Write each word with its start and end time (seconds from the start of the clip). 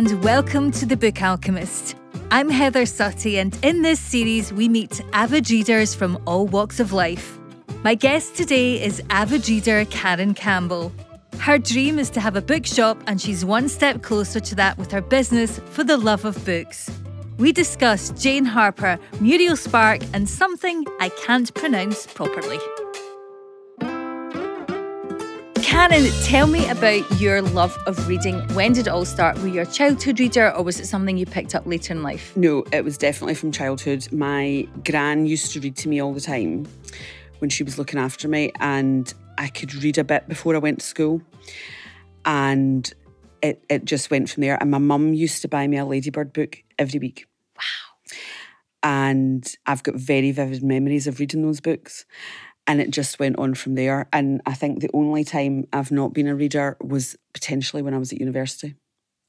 and 0.00 0.24
welcome 0.24 0.70
to 0.70 0.86
The 0.86 0.96
Book 0.96 1.20
Alchemist. 1.20 1.94
I'm 2.30 2.48
Heather 2.48 2.84
Suttie, 2.84 3.38
and 3.38 3.54
in 3.62 3.82
this 3.82 4.00
series, 4.00 4.50
we 4.50 4.66
meet 4.66 5.02
avid 5.12 5.50
readers 5.50 5.94
from 5.94 6.18
all 6.24 6.46
walks 6.46 6.80
of 6.80 6.94
life. 6.94 7.38
My 7.84 7.94
guest 7.94 8.34
today 8.34 8.82
is 8.82 9.02
avid 9.10 9.46
reader 9.46 9.84
Karen 9.90 10.32
Campbell. 10.32 10.90
Her 11.40 11.58
dream 11.58 11.98
is 11.98 12.08
to 12.10 12.20
have 12.20 12.34
a 12.34 12.40
bookshop, 12.40 12.96
and 13.06 13.20
she's 13.20 13.44
one 13.44 13.68
step 13.68 14.00
closer 14.00 14.40
to 14.40 14.54
that 14.54 14.78
with 14.78 14.90
her 14.90 15.02
business 15.02 15.60
for 15.66 15.84
the 15.84 15.98
love 15.98 16.24
of 16.24 16.42
books. 16.46 16.90
We 17.36 17.52
discuss 17.52 18.08
Jane 18.12 18.46
Harper, 18.46 18.98
Muriel 19.20 19.54
Spark, 19.54 20.00
and 20.14 20.26
something 20.26 20.82
I 20.98 21.10
can't 21.10 21.52
pronounce 21.52 22.06
properly. 22.06 22.58
Karen, 25.70 26.10
tell 26.24 26.48
me 26.48 26.68
about 26.68 27.08
your 27.20 27.42
love 27.42 27.78
of 27.86 28.08
reading. 28.08 28.40
When 28.54 28.72
did 28.72 28.88
it 28.88 28.90
all 28.90 29.04
start? 29.04 29.38
Were 29.38 29.46
you 29.46 29.60
a 29.60 29.66
childhood 29.66 30.18
reader 30.18 30.50
or 30.50 30.64
was 30.64 30.80
it 30.80 30.86
something 30.86 31.16
you 31.16 31.26
picked 31.26 31.54
up 31.54 31.64
later 31.64 31.94
in 31.94 32.02
life? 32.02 32.36
No, 32.36 32.64
it 32.72 32.84
was 32.84 32.98
definitely 32.98 33.36
from 33.36 33.52
childhood. 33.52 34.12
My 34.12 34.66
gran 34.84 35.26
used 35.26 35.52
to 35.52 35.60
read 35.60 35.76
to 35.76 35.88
me 35.88 36.02
all 36.02 36.12
the 36.12 36.20
time 36.20 36.66
when 37.38 37.50
she 37.50 37.62
was 37.62 37.78
looking 37.78 38.00
after 38.00 38.26
me, 38.26 38.50
and 38.58 39.14
I 39.38 39.46
could 39.46 39.72
read 39.76 39.96
a 39.96 40.02
bit 40.02 40.28
before 40.28 40.56
I 40.56 40.58
went 40.58 40.80
to 40.80 40.84
school. 40.84 41.22
And 42.24 42.92
it, 43.40 43.64
it 43.70 43.84
just 43.84 44.10
went 44.10 44.28
from 44.28 44.40
there. 44.40 44.58
And 44.60 44.72
my 44.72 44.78
mum 44.78 45.14
used 45.14 45.40
to 45.42 45.48
buy 45.48 45.68
me 45.68 45.76
a 45.76 45.84
Ladybird 45.84 46.32
book 46.32 46.64
every 46.80 46.98
week. 46.98 47.28
Wow. 47.56 48.18
And 48.82 49.54
I've 49.66 49.84
got 49.84 49.94
very 49.94 50.32
vivid 50.32 50.64
memories 50.64 51.06
of 51.06 51.20
reading 51.20 51.42
those 51.42 51.60
books 51.60 52.06
and 52.70 52.80
it 52.80 52.92
just 52.92 53.18
went 53.18 53.36
on 53.36 53.54
from 53.54 53.74
there. 53.74 54.08
And 54.12 54.40
I 54.46 54.54
think 54.54 54.78
the 54.78 54.90
only 54.94 55.24
time 55.24 55.66
I've 55.72 55.90
not 55.90 56.14
been 56.14 56.28
a 56.28 56.36
reader 56.36 56.76
was 56.80 57.16
potentially 57.32 57.82
when 57.82 57.94
I 57.94 57.98
was 57.98 58.12
at 58.12 58.20
university. 58.20 58.76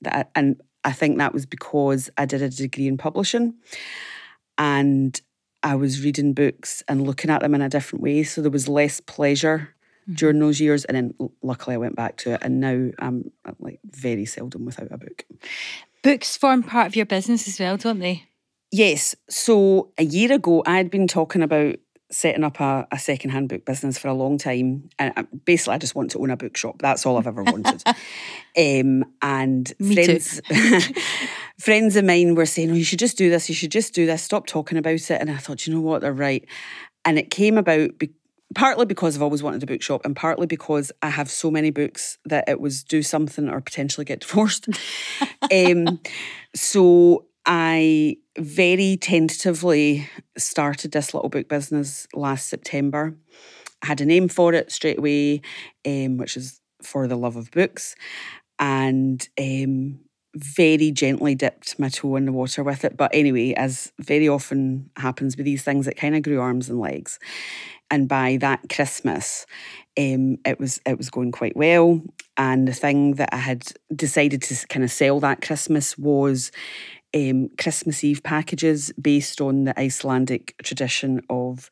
That, 0.01 0.29
and 0.35 0.61
I 0.83 0.91
think 0.91 1.17
that 1.17 1.33
was 1.33 1.47
because 1.47 2.11
I 2.19 2.27
did 2.27 2.43
a 2.43 2.49
degree 2.49 2.85
in 2.85 2.99
publishing 2.99 3.55
and 4.59 5.19
I 5.63 5.73
was 5.73 6.03
reading 6.03 6.33
books 6.33 6.83
and 6.87 7.07
looking 7.07 7.31
at 7.31 7.41
them 7.41 7.55
in 7.55 7.63
a 7.63 7.69
different 7.69 8.03
way. 8.03 8.21
So 8.21 8.43
there 8.43 8.51
was 8.51 8.67
less 8.67 8.99
pleasure 8.99 9.73
mm-hmm. 10.03 10.13
during 10.13 10.37
those 10.37 10.61
years. 10.61 10.85
And 10.85 10.95
then 10.95 11.31
luckily 11.41 11.73
I 11.73 11.79
went 11.79 11.95
back 11.95 12.17
to 12.17 12.35
it. 12.35 12.43
And 12.43 12.59
now 12.59 12.91
I'm, 12.99 13.31
like 13.57 13.79
very 13.85 14.25
seldom 14.27 14.65
without 14.65 14.91
a 14.91 14.99
book. 14.99 15.25
Books 16.03 16.37
form 16.37 16.61
part 16.61 16.85
of 16.85 16.95
your 16.95 17.07
business 17.07 17.47
as 17.47 17.59
well, 17.59 17.77
don't 17.77 17.97
they? 17.97 18.27
Yes. 18.71 19.15
So 19.31 19.93
a 19.97 20.03
year 20.03 20.31
ago, 20.31 20.61
I 20.67 20.77
had 20.77 20.91
been 20.91 21.07
talking 21.07 21.41
about 21.41 21.77
setting 22.11 22.43
up 22.43 22.59
a, 22.59 22.87
a 22.91 22.99
second-hand 22.99 23.49
book 23.49 23.65
business 23.65 23.97
for 23.97 24.09
a 24.09 24.13
long 24.13 24.37
time. 24.37 24.89
And 24.99 25.13
uh, 25.15 25.23
basically 25.45 25.75
I 25.75 25.77
just 25.77 25.95
want 25.95 26.11
to 26.11 26.19
own 26.19 26.29
a 26.29 26.37
bookshop. 26.37 26.77
That's 26.79 27.05
all 27.05 27.17
I've 27.17 27.27
ever 27.27 27.43
wanted. 27.43 27.83
Um, 28.57 29.05
and 29.21 29.71
Me 29.79 29.95
friends 29.95 30.41
friends 31.57 31.95
of 31.95 32.03
mine 32.03 32.35
were 32.35 32.45
saying 32.45 32.69
oh 32.69 32.73
you 32.73 32.83
should 32.83 32.99
just 32.99 33.17
do 33.17 33.29
this. 33.29 33.47
You 33.47 33.55
should 33.55 33.71
just 33.71 33.93
do 33.93 34.05
this. 34.05 34.21
Stop 34.21 34.45
talking 34.45 34.77
about 34.77 34.95
it. 34.95 35.11
And 35.21 35.31
I 35.31 35.37
thought 35.37 35.65
you 35.65 35.73
know 35.73 35.79
what? 35.79 36.01
They're 36.01 36.11
right. 36.11 36.45
And 37.05 37.17
it 37.17 37.31
came 37.31 37.57
about 37.57 37.97
be- 37.97 38.11
partly 38.53 38.85
because 38.85 39.15
I've 39.15 39.21
always 39.21 39.41
wanted 39.41 39.63
a 39.63 39.65
bookshop 39.65 40.01
and 40.03 40.15
partly 40.15 40.47
because 40.47 40.91
I 41.01 41.09
have 41.09 41.29
so 41.29 41.49
many 41.49 41.71
books 41.71 42.17
that 42.25 42.49
it 42.49 42.59
was 42.59 42.83
do 42.83 43.01
something 43.01 43.47
or 43.47 43.61
potentially 43.61 44.05
get 44.05 44.21
divorced. 44.21 44.67
Um, 45.51 45.99
so 46.55 47.25
I 47.45 48.17
very 48.37 48.97
tentatively 48.97 50.07
started 50.37 50.91
this 50.91 51.13
little 51.13 51.29
book 51.29 51.49
business 51.49 52.07
last 52.13 52.47
September. 52.47 53.15
I 53.81 53.87
had 53.87 54.01
a 54.01 54.05
name 54.05 54.27
for 54.27 54.53
it 54.53 54.71
straight 54.71 54.99
away, 54.99 55.41
um, 55.85 56.17
which 56.17 56.37
is 56.37 56.61
For 56.83 57.07
the 57.07 57.15
Love 57.15 57.35
of 57.35 57.49
Books, 57.51 57.95
and 58.59 59.27
um, 59.39 59.99
very 60.35 60.91
gently 60.91 61.35
dipped 61.35 61.77
my 61.79 61.89
toe 61.89 62.15
in 62.15 62.25
the 62.25 62.31
water 62.31 62.63
with 62.63 62.85
it. 62.85 62.95
But 62.95 63.11
anyway, 63.13 63.53
as 63.53 63.91
very 63.99 64.29
often 64.29 64.91
happens 64.97 65.35
with 65.35 65.45
these 65.45 65.63
things, 65.63 65.87
it 65.87 65.97
kind 65.97 66.15
of 66.15 66.21
grew 66.21 66.39
arms 66.39 66.69
and 66.69 66.79
legs. 66.79 67.19
And 67.89 68.07
by 68.07 68.37
that 68.39 68.69
Christmas, 68.69 69.45
um, 69.99 70.37
it 70.45 70.59
was 70.59 70.79
it 70.85 70.97
was 70.97 71.09
going 71.09 71.31
quite 71.33 71.57
well. 71.57 72.01
And 72.37 72.67
the 72.67 72.73
thing 72.73 73.15
that 73.15 73.33
I 73.33 73.37
had 73.37 73.73
decided 73.93 74.41
to 74.43 74.67
kind 74.67 74.85
of 74.85 74.91
sell 74.91 75.19
that 75.19 75.41
Christmas 75.41 75.97
was 75.97 76.51
um, 77.15 77.49
Christmas 77.57 78.03
Eve 78.03 78.23
packages 78.23 78.91
based 78.93 79.41
on 79.41 79.65
the 79.65 79.79
Icelandic 79.79 80.55
tradition 80.63 81.21
of 81.29 81.69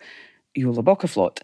Jólabókaflóð. 0.57 1.39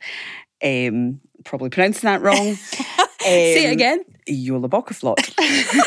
Um, 0.63 1.21
probably 1.43 1.69
pronouncing 1.69 2.07
that 2.07 2.21
wrong. 2.21 2.49
um, 2.49 2.55
Say 3.19 3.65
it 3.65 3.73
again. 3.73 4.03
Jólabókaflóð. 4.27 5.33
I 5.37 5.81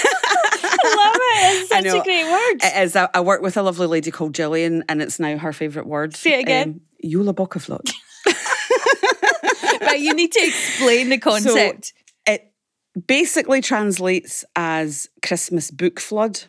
love 0.96 1.16
it. 1.16 1.60
It's 1.60 1.69
such 1.69 1.84
a 1.84 2.02
great 2.02 2.24
word. 2.24 2.62
It 2.62 2.84
is. 2.84 2.96
I, 2.96 3.08
I, 3.14 3.20
work 3.20 3.42
with 3.42 3.56
a 3.56 3.62
lovely 3.62 3.86
lady 3.86 4.10
called 4.10 4.34
Gillian, 4.34 4.84
and 4.88 5.02
it's 5.02 5.19
now 5.19 5.36
her 5.38 5.52
favourite 5.52 5.86
word. 5.88 6.16
Say 6.16 6.38
it 6.38 6.40
again. 6.40 6.69
Um, 6.69 6.80
right, 9.80 10.00
you 10.00 10.14
need 10.14 10.32
to 10.32 10.40
explain 10.40 11.10
the 11.10 11.19
concept. 11.19 11.92
So 12.26 12.34
it 12.34 12.52
basically 13.06 13.60
translates 13.60 14.44
as 14.56 15.08
Christmas 15.25 15.70
book 15.70 16.00
flood. 16.00 16.44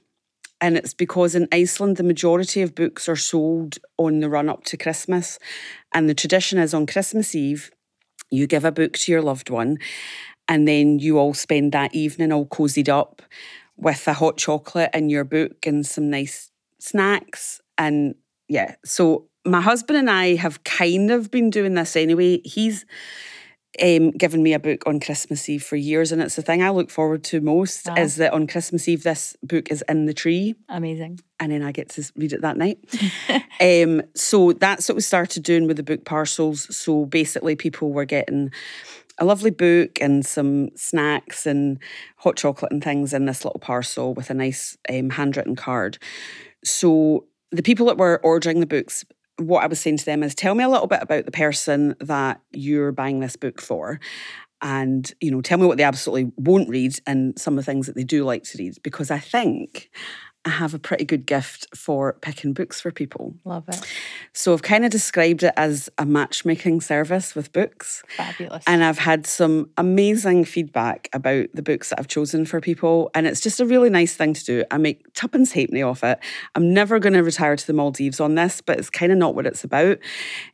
And 0.62 0.78
it's 0.78 0.94
because 0.94 1.36
in 1.36 1.48
Iceland, 1.52 1.98
the 1.98 2.04
majority 2.04 2.62
of 2.62 2.76
books 2.76 3.08
are 3.08 3.16
sold 3.16 3.78
on 3.98 4.20
the 4.20 4.30
run 4.30 4.50
up 4.50 4.66
to 4.66 4.78
Christmas. 4.78 5.40
And 5.94 6.10
the 6.10 6.14
tradition 6.14 6.60
is 6.60 6.74
on 6.74 6.86
Christmas 6.86 7.34
Eve, 7.34 7.72
you 8.30 8.46
give 8.46 8.66
a 8.66 8.72
book 8.72 8.94
to 8.94 9.12
your 9.12 9.22
loved 9.22 9.50
one, 9.50 9.78
and 10.48 10.68
then 10.68 11.00
you 11.00 11.18
all 11.18 11.34
spend 11.34 11.72
that 11.72 11.96
evening 11.96 12.32
all 12.32 12.46
cozied 12.46 12.90
up 12.90 13.22
with 13.78 14.08
a 14.08 14.14
hot 14.14 14.38
chocolate 14.38 14.90
and 14.94 15.10
your 15.10 15.24
book 15.24 15.66
and 15.66 15.86
some 15.86 16.10
nice 16.10 16.52
snacks. 16.80 17.62
And 17.78 18.16
yeah, 18.48 18.76
so 18.84 19.30
my 19.46 19.62
husband 19.62 19.98
and 19.98 20.10
I 20.10 20.36
have 20.36 20.64
kind 20.64 21.12
of 21.12 21.32
been 21.32 21.50
doing 21.50 21.76
this 21.76 21.96
anyway. 21.96 22.42
He's 22.44 22.86
um, 23.82 24.12
given 24.12 24.44
me 24.44 24.54
a 24.54 24.60
book 24.60 24.84
on 24.86 25.00
Christmas 25.00 25.48
Eve 25.50 25.64
for 25.64 25.76
years, 25.76 26.12
and 26.12 26.22
it's 26.22 26.36
the 26.36 26.42
thing 26.42 26.62
I 26.62 26.70
look 26.70 26.90
forward 26.90 27.24
to 27.26 27.42
most. 27.42 27.88
Wow. 27.88 27.96
Is 27.96 28.16
that 28.18 28.34
on 28.34 28.48
Christmas 28.48 28.88
Eve 28.88 29.04
this 29.04 29.36
book 29.44 29.72
is 29.72 29.84
in 29.88 30.06
the 30.06 30.14
tree, 30.14 30.56
amazing, 30.68 31.20
and 31.40 31.52
then 31.52 31.64
I 31.64 31.72
get 31.72 31.90
to 31.90 32.12
read 32.16 32.34
it 32.34 32.42
that 32.42 32.58
night. 32.58 32.80
um, 33.62 34.02
so 34.16 34.54
that's 34.54 34.90
what 34.90 34.96
we 34.96 35.02
started 35.02 35.44
doing 35.44 35.68
with 35.68 35.78
the 35.78 35.84
book 35.84 36.06
parcels. 36.06 36.76
So 36.76 37.06
basically, 37.06 37.56
people 37.56 37.92
were 37.92 38.06
getting 38.06 38.52
a 39.20 39.26
lovely 39.26 39.52
book 39.52 40.00
and 40.02 40.26
some 40.26 40.70
snacks 40.76 41.46
and 41.46 41.80
hot 42.18 42.38
chocolate 42.38 42.72
and 42.72 42.84
things 42.84 43.14
in 43.14 43.26
this 43.26 43.44
little 43.44 43.60
parcel 43.60 44.14
with 44.14 44.30
a 44.30 44.34
nice 44.34 44.78
um, 44.90 45.12
handwritten 45.12 45.56
card. 45.56 45.98
So 46.64 47.26
the 47.52 47.64
people 47.64 47.86
that 47.88 47.98
were 47.98 48.20
ordering 48.24 48.60
the 48.60 48.66
books 48.66 49.06
what 49.40 49.64
I 49.64 49.68
was 49.68 49.80
saying 49.80 49.98
to 49.98 50.06
them 50.06 50.24
is 50.24 50.36
tell 50.36 50.56
me 50.56 50.64
a 50.64 50.70
little 50.70 50.88
bit 50.88 51.02
about 51.02 51.26
the 51.26 51.32
person 51.32 51.96
that 52.00 52.42
you're 52.52 52.92
buying 52.92 53.20
this 53.20 53.36
book 53.36 53.62
for. 53.62 54.00
And, 54.62 55.12
you 55.22 55.32
know, 55.32 55.42
tell 55.42 55.58
me 55.58 55.66
what 55.66 55.78
they 55.78 55.84
absolutely 55.84 56.34
won't 56.36 56.68
read 56.68 57.00
and 57.08 57.40
some 57.40 57.58
of 57.58 57.66
the 57.66 57.72
things 57.72 57.88
that 57.88 57.96
they 57.96 58.04
do 58.04 58.26
like 58.26 58.44
to 58.44 58.58
read. 58.58 58.76
Because 58.84 59.10
I 59.10 59.20
think 59.20 59.90
I 60.46 60.52
have 60.52 60.74
a 60.74 60.80
pretty 60.80 61.04
good 61.04 61.26
gift 61.26 61.68
for 61.76 62.14
picking 62.22 62.54
books 62.54 62.80
for 62.80 62.92
people. 62.92 63.36
Love 63.44 63.66
it. 63.68 63.86
So 64.32 64.54
I've 64.54 64.62
kind 64.62 64.86
of 64.86 64.92
described 64.92 65.44
it 65.44 65.54
as 65.58 65.90
a 65.98 66.06
matchmaking 66.06 66.80
service 66.80 67.36
with 67.36 67.52
books. 67.52 68.04
Fabulous. 68.16 68.64
And 68.66 68.82
I've 68.82 69.00
had 69.00 69.28
some 69.28 69.70
amazing 69.78 70.46
feedback 70.46 71.10
about 71.12 71.48
the 71.54 71.62
books 71.62 71.90
that 71.90 72.00
I've 72.00 72.08
chosen 72.08 72.46
for 72.46 72.62
people. 72.62 73.12
And 73.14 73.28
it's 73.28 73.42
just 73.42 73.60
a 73.60 73.66
really 73.66 73.90
nice 73.90 74.16
thing 74.16 74.34
to 74.34 74.46
do. 74.46 74.64
I 74.72 74.78
make 74.78 75.14
tuppence 75.14 75.52
halfpenny 75.52 75.82
off 75.82 76.06
it. 76.06 76.20
I'm 76.56 76.74
never 76.74 77.00
going 77.00 77.14
to 77.14 77.24
retire 77.24 77.58
to 77.58 77.68
the 77.68 77.74
Maldives 77.74 78.22
on 78.22 78.36
this, 78.36 78.62
but 78.62 78.80
it's 78.80 78.90
kind 78.90 79.12
of 79.12 79.18
not 79.18 79.36
what 79.36 79.46
it's 79.46 79.66
about. 79.66 79.98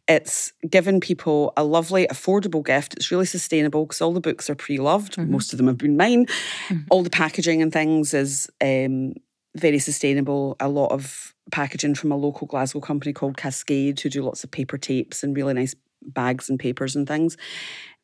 It's 0.08 0.52
given 0.68 1.00
people 1.00 1.54
a 1.56 1.64
lovely, 1.64 2.08
affordable 2.08 2.66
gift. 2.66 2.96
It's 2.96 3.12
really 3.12 3.28
sustainable 3.28 3.86
because 3.86 4.02
all 4.02 4.14
the 4.14 4.22
books 4.22 4.50
are 4.50 4.56
pre 4.56 4.80
loved. 4.80 5.16
Mm-hmm. 5.16 5.32
Most 5.32 5.54
of 5.54 5.58
them 5.58 5.68
have 5.68 5.78
been 5.78 5.96
mine. 5.96 6.26
Mm-hmm. 6.26 6.88
All 6.90 7.04
the 7.04 7.12
packaging 7.12 7.62
and 7.62 7.72
things 7.72 8.16
is 8.16 8.50
um, 8.62 9.14
very 9.56 9.80
sustainable. 9.80 10.56
A 10.60 10.68
lot 10.68 10.92
of 10.92 11.34
packaging 11.52 11.96
from 11.96 12.12
a 12.12 12.18
local 12.18 12.48
Glasgow 12.48 12.82
company 12.82 13.14
called 13.14 13.38
Cascade, 13.38 14.00
who 14.00 14.10
do 14.10 14.22
lots 14.22 14.44
of 14.44 14.52
paper 14.52 14.78
tapes 14.78 15.24
and 15.24 15.36
really 15.36 15.54
nice 15.54 15.76
bags 16.02 16.50
and 16.50 16.60
papers 16.60 16.96
and 16.96 17.08
things. 17.08 17.38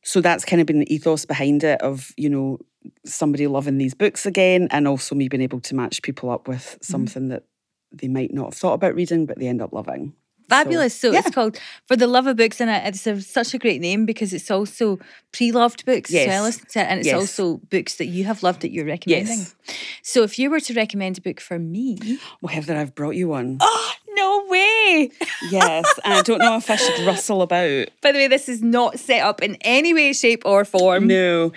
So 0.03 0.21
that's 0.21 0.45
kind 0.45 0.59
of 0.59 0.67
been 0.67 0.79
the 0.79 0.93
ethos 0.93 1.25
behind 1.25 1.63
it 1.63 1.81
of, 1.81 2.11
you 2.17 2.29
know, 2.29 2.59
somebody 3.05 3.45
loving 3.47 3.77
these 3.77 3.93
books 3.93 4.25
again 4.25 4.67
and 4.71 4.87
also 4.87 5.13
me 5.13 5.27
being 5.27 5.41
able 5.41 5.61
to 5.61 5.75
match 5.75 6.01
people 6.01 6.31
up 6.31 6.47
with 6.47 6.63
mm-hmm. 6.63 6.91
something 6.91 7.23
mm. 7.23 7.29
that 7.29 7.43
they 7.91 8.07
might 8.07 8.33
not 8.33 8.45
have 8.45 8.53
thought 8.55 8.73
about 8.73 8.95
reading, 8.95 9.25
but 9.25 9.37
they 9.37 9.47
end 9.47 9.61
up 9.61 9.73
loving. 9.73 10.13
Fabulous. 10.51 10.93
So, 10.93 11.09
so 11.09 11.13
yeah. 11.13 11.19
it's 11.19 11.33
called 11.33 11.59
For 11.87 11.95
the 11.95 12.07
Love 12.07 12.27
of 12.27 12.37
Books, 12.37 12.61
and 12.61 12.69
it's 12.69 13.07
a, 13.07 13.21
such 13.21 13.53
a 13.53 13.57
great 13.57 13.81
name 13.81 14.05
because 14.05 14.33
it's 14.33 14.51
also 14.51 14.99
pre 15.31 15.51
loved 15.51 15.85
books 15.85 16.11
yes. 16.11 16.27
as 16.27 16.29
well, 16.29 16.45
isn't 16.45 16.75
it? 16.75 16.87
And 16.87 16.99
it's 16.99 17.07
yes. 17.07 17.15
also 17.15 17.57
books 17.69 17.95
that 17.95 18.05
you 18.05 18.25
have 18.25 18.43
loved 18.43 18.61
that 18.61 18.71
you're 18.71 18.85
recommending. 18.85 19.39
Yes. 19.39 19.55
So 20.03 20.23
if 20.23 20.37
you 20.37 20.49
were 20.49 20.59
to 20.59 20.73
recommend 20.73 21.17
a 21.17 21.21
book 21.21 21.39
for 21.39 21.57
me. 21.57 22.19
Well, 22.41 22.53
Heather, 22.53 22.75
I've 22.75 22.95
brought 22.95 23.15
you 23.15 23.29
one. 23.29 23.57
Oh, 23.73 23.93
no 24.13 24.45
way. 24.49 25.09
yes. 25.49 25.85
I 26.03 26.21
don't 26.21 26.39
know 26.39 26.57
if 26.57 26.69
I 26.69 26.75
should 26.75 27.05
rustle 27.05 27.41
about. 27.41 27.87
By 28.01 28.11
the 28.11 28.19
way, 28.19 28.27
this 28.27 28.49
is 28.49 28.61
not 28.61 28.99
set 28.99 29.23
up 29.23 29.41
in 29.41 29.55
any 29.61 29.93
way, 29.93 30.13
shape, 30.13 30.43
or 30.45 30.65
form. 30.65 31.07
No. 31.07 31.53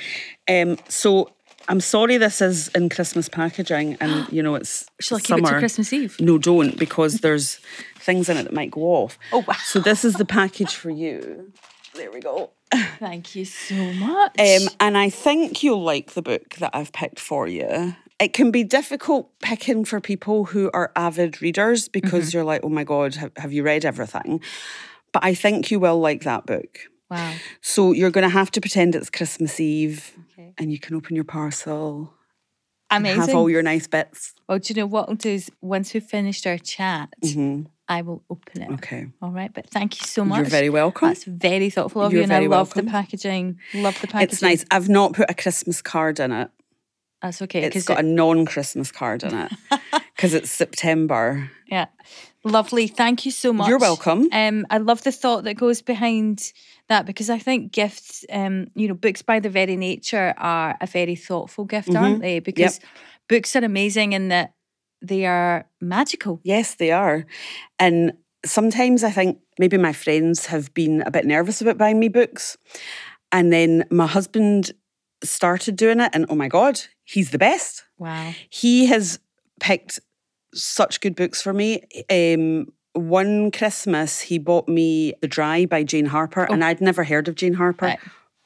Um, 0.48 0.78
so 0.88 1.30
I'm 1.68 1.80
sorry 1.80 2.16
this 2.18 2.40
is 2.42 2.68
in 2.68 2.88
Christmas 2.88 3.28
packaging 3.28 3.96
and 4.00 4.26
you 4.32 4.42
know 4.42 4.54
it's 4.54 4.86
Shall 5.00 5.18
I 5.18 5.20
keep 5.20 5.38
it 5.38 5.44
summer. 5.46 5.52
to 5.54 5.58
Christmas 5.58 5.92
Eve? 5.92 6.16
No, 6.20 6.38
don't 6.38 6.78
because 6.78 7.18
there's 7.18 7.58
things 7.98 8.28
in 8.28 8.36
it 8.36 8.44
that 8.44 8.52
might 8.52 8.70
go 8.70 8.82
off. 8.82 9.18
Oh, 9.32 9.44
wow. 9.46 9.54
So 9.64 9.78
this 9.80 10.04
is 10.04 10.14
the 10.14 10.24
package 10.26 10.74
for 10.74 10.90
you. 10.90 11.52
There 11.94 12.10
we 12.10 12.20
go. 12.20 12.50
Thank 12.98 13.34
you 13.36 13.44
so 13.44 13.74
much. 13.94 14.38
Um, 14.38 14.68
and 14.80 14.98
I 14.98 15.08
think 15.10 15.62
you'll 15.62 15.82
like 15.82 16.12
the 16.12 16.22
book 16.22 16.54
that 16.58 16.70
I've 16.74 16.92
picked 16.92 17.20
for 17.20 17.46
you. 17.46 17.94
It 18.20 18.32
can 18.32 18.50
be 18.50 18.62
difficult 18.64 19.30
picking 19.40 19.84
for 19.84 20.00
people 20.00 20.44
who 20.46 20.70
are 20.74 20.92
avid 20.96 21.40
readers 21.40 21.88
because 21.88 22.28
Mm-hmm. 22.28 22.36
you're 22.36 22.44
like, 22.44 22.60
oh 22.64 22.68
my 22.68 22.84
God, 22.84 23.14
have, 23.16 23.32
have 23.36 23.52
you 23.52 23.62
read 23.62 23.84
everything? 23.84 24.40
But 25.12 25.24
I 25.24 25.34
think 25.34 25.70
you 25.70 25.78
will 25.80 25.98
like 26.00 26.22
that 26.24 26.46
book. 26.46 26.78
wow. 27.10 27.34
So 27.60 27.92
you're 27.92 28.10
going 28.10 28.22
to 28.24 28.28
have 28.28 28.50
to 28.52 28.60
pretend 28.60 28.94
it's 28.96 29.08
Christmas 29.10 29.60
Eve. 29.60 30.12
And 30.58 30.70
you 30.72 30.78
can 30.78 30.96
open 30.96 31.14
your 31.16 31.24
parcel, 31.24 32.12
Amazing. 32.90 33.20
have 33.20 33.34
all 33.34 33.48
your 33.50 33.62
nice 33.62 33.86
bits. 33.86 34.34
well, 34.48 34.58
do 34.58 34.72
you 34.72 34.80
know 34.80 34.86
what 34.86 35.08
I'll 35.08 35.14
do 35.14 35.30
is 35.30 35.50
once 35.60 35.92
we've 35.94 36.02
finished 36.04 36.46
our 36.46 36.58
chat, 36.58 37.12
I 37.88 38.02
will 38.02 38.22
open 38.30 38.62
it. 38.62 38.66
Mm-hmm. 38.66 38.74
Okay. 38.74 39.06
All 39.20 39.30
right. 39.30 39.52
But 39.52 39.68
thank 39.68 40.00
you 40.00 40.06
so 40.06 40.24
much. 40.24 40.38
You're 40.38 40.46
very 40.46 40.70
welcome. 40.70 41.08
That's 41.08 41.24
very 41.24 41.68
thoughtful 41.70 42.02
of 42.02 42.12
You're 42.12 42.20
you, 42.20 42.24
and 42.24 42.32
I 42.32 42.40
love 42.40 42.68
welcome. 42.68 42.86
the 42.86 42.90
packaging. 42.90 43.58
Love 43.74 44.00
the 44.00 44.06
packaging. 44.06 44.28
It's 44.32 44.42
nice. 44.42 44.64
I've 44.70 44.88
not 44.88 45.12
put 45.14 45.28
a 45.30 45.34
Christmas 45.34 45.82
card 45.82 46.18
in 46.20 46.32
it. 46.32 46.50
That's 47.20 47.42
okay. 47.42 47.62
It's 47.64 47.84
got 47.84 47.98
it- 47.98 48.04
a 48.04 48.08
non-Christmas 48.08 48.90
card 48.92 49.22
in 49.22 49.34
it 49.34 49.52
because 50.14 50.34
it's 50.34 50.50
September. 50.50 51.50
Yeah. 51.66 51.86
Lovely. 52.44 52.86
Thank 52.86 53.24
you 53.24 53.32
so 53.32 53.52
much. 53.52 53.68
You're 53.68 53.78
welcome. 53.78 54.28
Um, 54.30 54.66
I 54.70 54.78
love 54.78 55.02
the 55.02 55.12
thought 55.12 55.44
that 55.44 55.54
goes 55.54 55.80
behind 55.80 56.52
that 56.88 57.06
because 57.06 57.30
I 57.30 57.38
think 57.38 57.72
gifts, 57.72 58.24
um, 58.30 58.68
you 58.74 58.86
know, 58.86 58.94
books 58.94 59.22
by 59.22 59.40
their 59.40 59.50
very 59.50 59.76
nature 59.76 60.34
are 60.36 60.76
a 60.80 60.86
very 60.86 61.16
thoughtful 61.16 61.64
gift, 61.64 61.94
aren't 61.94 62.20
they? 62.20 62.40
Because 62.40 62.80
books 63.28 63.56
are 63.56 63.64
amazing 63.64 64.12
in 64.12 64.28
that 64.28 64.52
they 65.00 65.24
are 65.24 65.66
magical. 65.80 66.40
Yes, 66.44 66.74
they 66.74 66.90
are. 66.90 67.26
And 67.78 68.12
sometimes 68.44 69.02
I 69.02 69.10
think 69.10 69.38
maybe 69.58 69.78
my 69.78 69.92
friends 69.92 70.46
have 70.46 70.72
been 70.74 71.02
a 71.02 71.10
bit 71.10 71.24
nervous 71.24 71.60
about 71.62 71.78
buying 71.78 71.98
me 71.98 72.08
books. 72.08 72.56
And 73.32 73.52
then 73.52 73.84
my 73.90 74.06
husband 74.06 74.72
started 75.22 75.76
doing 75.76 76.00
it, 76.00 76.10
and 76.12 76.26
oh 76.28 76.34
my 76.34 76.48
God, 76.48 76.80
he's 77.04 77.30
the 77.30 77.38
best. 77.38 77.84
Wow. 77.98 78.32
He 78.50 78.86
has 78.86 79.18
picked 79.60 80.00
such 80.54 81.00
good 81.00 81.16
books 81.16 81.42
for 81.42 81.52
me. 81.52 81.82
Um, 82.10 82.72
one 82.92 83.50
Christmas, 83.50 84.20
he 84.20 84.38
bought 84.38 84.68
me 84.68 85.14
The 85.20 85.28
Dry 85.28 85.66
by 85.66 85.82
Jane 85.82 86.06
Harper, 86.06 86.44
and 86.44 86.64
I'd 86.64 86.80
never 86.80 87.04
heard 87.04 87.28
of 87.28 87.34
Jane 87.34 87.54
Harper. 87.54 87.86
Right. 87.86 87.98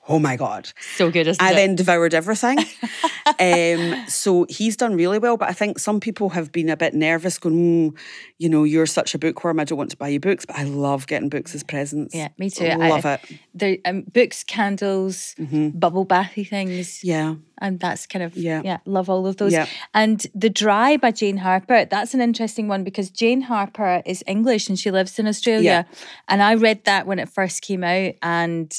Oh 0.09 0.19
my 0.19 0.37
God. 0.37 0.71
So 0.97 1.11
good, 1.11 1.29
I 1.39 1.53
it? 1.53 1.55
then 1.55 1.75
devoured 1.77 2.15
everything. 2.15 2.59
um, 3.39 4.05
so 4.09 4.47
he's 4.49 4.77
done 4.77 4.95
really 4.95 5.19
well, 5.19 5.37
but 5.37 5.49
I 5.49 5.53
think 5.53 5.79
some 5.79 6.01
people 6.01 6.31
have 6.31 6.51
been 6.51 6.69
a 6.69 6.77
bit 6.77 6.95
nervous, 6.95 7.39
going, 7.39 7.91
"Mm, 7.93 7.99
you 8.39 8.49
know, 8.49 8.65
you're 8.65 8.87
such 8.87 9.15
a 9.15 9.19
bookworm. 9.19 9.61
I 9.61 9.65
don't 9.65 9.79
want 9.79 9.91
to 9.91 9.97
buy 9.97 10.09
you 10.09 10.21
books, 10.21 10.47
but 10.47 10.57
I 10.57 10.65
love 10.65 11.07
getting 11.07 11.29
books 11.29 11.55
as 11.55 11.63
presents. 11.63 12.15
yeah, 12.15 12.29
me 12.39 12.51
too. 12.51 12.67
I- 12.67 12.89
Love 12.89 13.05
it. 13.05 13.21
the 13.55 13.81
um, 13.85 14.03
books, 14.03 14.45
candles, 14.45 15.35
bubble 15.39 16.05
bathy 16.05 16.45
things. 16.45 17.05
Yeah. 17.05 17.35
And 17.61 17.81
that's 17.81 18.07
kind 18.07 18.23
of, 18.23 18.37
Yeah. 18.37 18.63
yeah, 18.65 18.79
love 18.87 19.11
all 19.11 19.27
of 19.27 19.37
those. 19.37 19.53
Yeah. 19.53 19.67
And 19.93 20.25
The 20.35 20.49
Dry 20.49 20.97
by 20.97 21.11
Jane 21.11 21.39
Harper, 21.39 21.85
that's 21.87 22.15
an 22.15 22.21
interesting 22.21 22.69
one 22.69 22.85
because 22.85 23.11
Jane 23.11 23.41
Harper 23.43 24.01
is 24.07 24.23
English 24.29 24.69
and 24.69 24.79
she 24.79 24.91
lives 24.93 25.19
in 25.19 25.27
Australia. 25.27 25.87
yeah. 25.91 25.99
And 26.29 26.41
I 26.41 26.55
read 26.55 26.85
that 26.85 27.07
when 27.07 27.19
it 27.19 27.29
first 27.29 27.63
came 27.63 27.83
out 27.83 28.15
and 28.23 28.73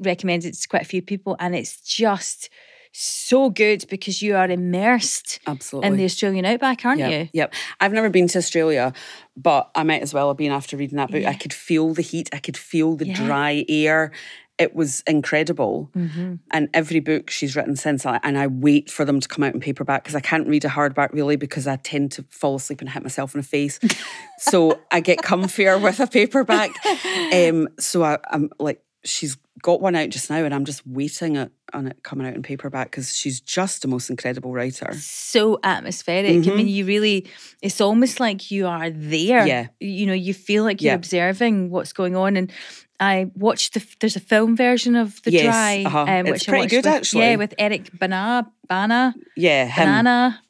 recommended 0.00 0.54
it 0.54 0.58
to 0.58 0.68
quite 0.68 0.82
a 0.82 0.86
few 0.86 1.02
people. 1.02 1.36
And 1.38 1.54
it's 1.54 1.80
just 1.80 2.48
so 2.92 3.50
good 3.50 3.84
because 3.88 4.20
you 4.20 4.34
are 4.34 4.50
immersed 4.50 5.38
Absolutely. 5.46 5.88
in 5.88 5.96
the 5.96 6.04
Australian 6.04 6.44
outback, 6.44 6.84
aren't 6.84 6.98
Yep, 6.98 7.10
you? 7.12 7.28
Yep. 7.32 7.54
I've 7.80 7.92
never 7.92 8.10
been 8.10 8.26
to 8.28 8.38
Australia, 8.38 8.92
but 9.36 9.70
I 9.76 9.84
might 9.84 10.02
as 10.02 10.12
well 10.12 10.28
have 10.28 10.36
been 10.36 10.50
after 10.50 10.76
reading 10.76 10.96
that 10.96 11.10
book. 11.10 11.24
I 11.24 11.34
could 11.34 11.52
feel 11.52 11.94
the 11.94 12.02
heat, 12.02 12.28
I 12.32 12.38
could 12.38 12.56
feel 12.56 12.96
the 12.96 13.06
Yeah. 13.06 13.14
dry 13.14 13.64
air. 13.68 14.10
It 14.58 14.74
was 14.74 15.02
incredible. 15.06 15.88
Mm-hmm. 15.96 16.34
And 16.50 16.68
every 16.74 17.00
book 17.00 17.30
she's 17.30 17.54
written 17.56 17.76
since, 17.76 18.04
and 18.04 18.36
I 18.36 18.46
wait 18.48 18.90
for 18.90 19.04
them 19.06 19.18
to 19.20 19.28
come 19.28 19.42
out 19.44 19.54
in 19.54 19.60
paperback 19.60 20.02
because 20.02 20.16
I 20.16 20.20
can't 20.20 20.46
read 20.48 20.64
a 20.64 20.68
hardback 20.68 21.12
really 21.12 21.36
because 21.36 21.66
I 21.68 21.76
tend 21.76 22.12
to 22.12 22.24
fall 22.28 22.56
asleep 22.56 22.80
and 22.80 22.90
hit 22.90 23.02
myself 23.02 23.34
in 23.34 23.40
the 23.40 23.46
face. 23.46 23.78
so 24.38 24.78
I 24.90 25.00
get 25.00 25.18
comfier 25.20 25.80
with 25.80 26.00
a 26.00 26.08
paperback. 26.08 26.72
Um, 27.32 27.68
so 27.78 28.02
I, 28.02 28.18
I'm 28.32 28.50
like, 28.58 28.82
she's 29.04 29.36
got 29.62 29.80
one 29.80 29.94
out 29.94 30.08
just 30.10 30.30
now, 30.30 30.44
and 30.44 30.54
I'm 30.54 30.64
just 30.64 30.86
waiting 30.86 31.36
it, 31.36 31.50
on 31.72 31.86
it 31.86 32.02
coming 32.02 32.26
out 32.26 32.34
in 32.34 32.42
paperback 32.42 32.90
because 32.90 33.14
she's 33.16 33.40
just 33.40 33.82
the 33.82 33.88
most 33.88 34.10
incredible 34.10 34.52
writer. 34.52 34.92
so 34.94 35.58
atmospheric. 35.62 36.46
I 36.46 36.50
mean, 36.54 36.68
you 36.68 36.84
really, 36.86 37.26
it's 37.62 37.80
almost 37.80 38.20
like 38.20 38.50
you 38.50 38.66
are 38.66 38.90
there. 38.90 39.40
Mm-hmm. 39.40 39.46
Yeah. 39.48 39.66
You 39.80 40.06
know, 40.06 40.12
you 40.14 40.34
feel 40.34 40.64
like 40.64 40.80
you're 40.82 40.92
Yeah. 40.92 40.96
observing 40.96 41.70
what's 41.70 41.92
going 41.92 42.16
on. 42.16 42.36
And 42.36 42.50
I 42.98 43.30
watched 43.34 43.74
the, 43.74 43.86
there's 44.00 44.16
a 44.16 44.20
film 44.20 44.56
version 44.56 44.96
of 44.96 45.22
The 45.22 45.32
Yes, 45.32 45.44
Dry. 45.44 45.84
um, 45.84 45.86
uh-huh. 45.86 46.22
It's 46.26 46.30
which 46.30 46.48
I 46.48 46.52
pretty 46.52 46.66
good, 46.68 46.84
with- 46.84 46.94
actually. 46.94 47.22
Yeah, 47.22 47.36
with 47.36 47.54
Eric 47.58 47.90
Bana, 47.98 48.50
Bana, 48.68 49.14
Yeah, 49.36 49.66
him. 49.66 49.84
Banana. 49.86 50.42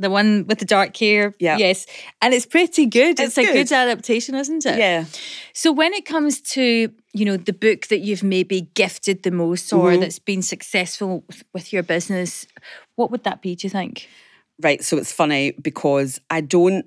The 0.00 0.10
one 0.10 0.46
with 0.46 0.58
the 0.60 0.64
dark 0.64 0.96
hair. 0.96 1.34
Yeah. 1.40 1.56
Yes. 1.58 1.84
And 2.22 2.32
it's 2.32 2.46
pretty 2.46 2.86
good. 2.86 3.18
It's 3.18 3.36
It's, 3.36 3.38
a 3.38 3.42
good 3.44 3.68
good. 3.68 3.72
adaptation, 3.72 4.34
isn't 4.36 4.64
it? 4.64 4.78
Yeah. 4.78 5.06
So 5.52 5.72
when 5.72 5.92
it 5.92 6.04
comes 6.06 6.40
to, 6.52 6.90
you 7.12 7.24
know, 7.24 7.36
the 7.36 7.52
book 7.52 7.88
that 7.88 7.98
you've 8.00 8.22
maybe 8.22 8.62
gifted 8.74 9.24
the 9.24 9.30
most 9.32 9.72
or 9.72 9.90
Mm-hmm. 9.90 10.00
that's 10.00 10.18
been 10.20 10.42
successful 10.42 11.24
with- 11.26 11.42
with 11.52 11.72
your 11.72 11.82
business, 11.82 12.46
what 12.94 13.10
would 13.10 13.24
that 13.24 13.42
be, 13.42 13.56
do 13.56 13.66
you 13.66 13.70
think? 13.70 14.08
Right. 14.62 14.84
So 14.84 14.96
it's 14.98 15.12
funny 15.12 15.52
because 15.52 16.20
I 16.30 16.42
don't 16.42 16.86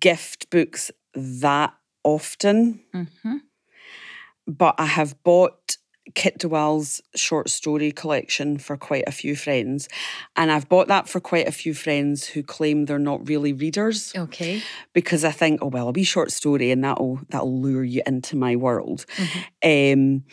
gift 0.00 0.50
books 0.50 0.90
that 1.14 1.72
often, 2.04 2.80
Mm-hmm. 2.94 3.36
but 4.46 4.74
I 4.78 4.86
have 4.86 5.14
bought 5.22 5.76
Kit 6.14 6.38
de 6.38 6.48
Waal's 6.48 7.00
short 7.14 7.48
story 7.50 7.92
collection 7.92 8.58
for 8.58 8.76
quite 8.76 9.04
a 9.06 9.12
few 9.12 9.36
friends. 9.36 9.88
And 10.36 10.50
I've 10.50 10.68
bought 10.68 10.88
that 10.88 11.08
for 11.08 11.20
quite 11.20 11.48
a 11.48 11.52
few 11.52 11.74
friends 11.74 12.26
who 12.26 12.42
claim 12.42 12.86
they're 12.86 12.98
not 12.98 13.28
really 13.28 13.52
readers 13.52 14.12
Okay. 14.16 14.62
because 14.92 15.24
I 15.24 15.30
think, 15.30 15.60
oh 15.62 15.66
well, 15.68 15.88
a 15.88 15.92
wee 15.92 16.04
short 16.04 16.30
story 16.30 16.70
and 16.70 16.82
that'll 16.84 17.20
that'll 17.28 17.60
lure 17.60 17.84
you 17.84 18.02
into 18.06 18.36
my 18.36 18.56
world. 18.56 19.06
Um, 19.64 20.24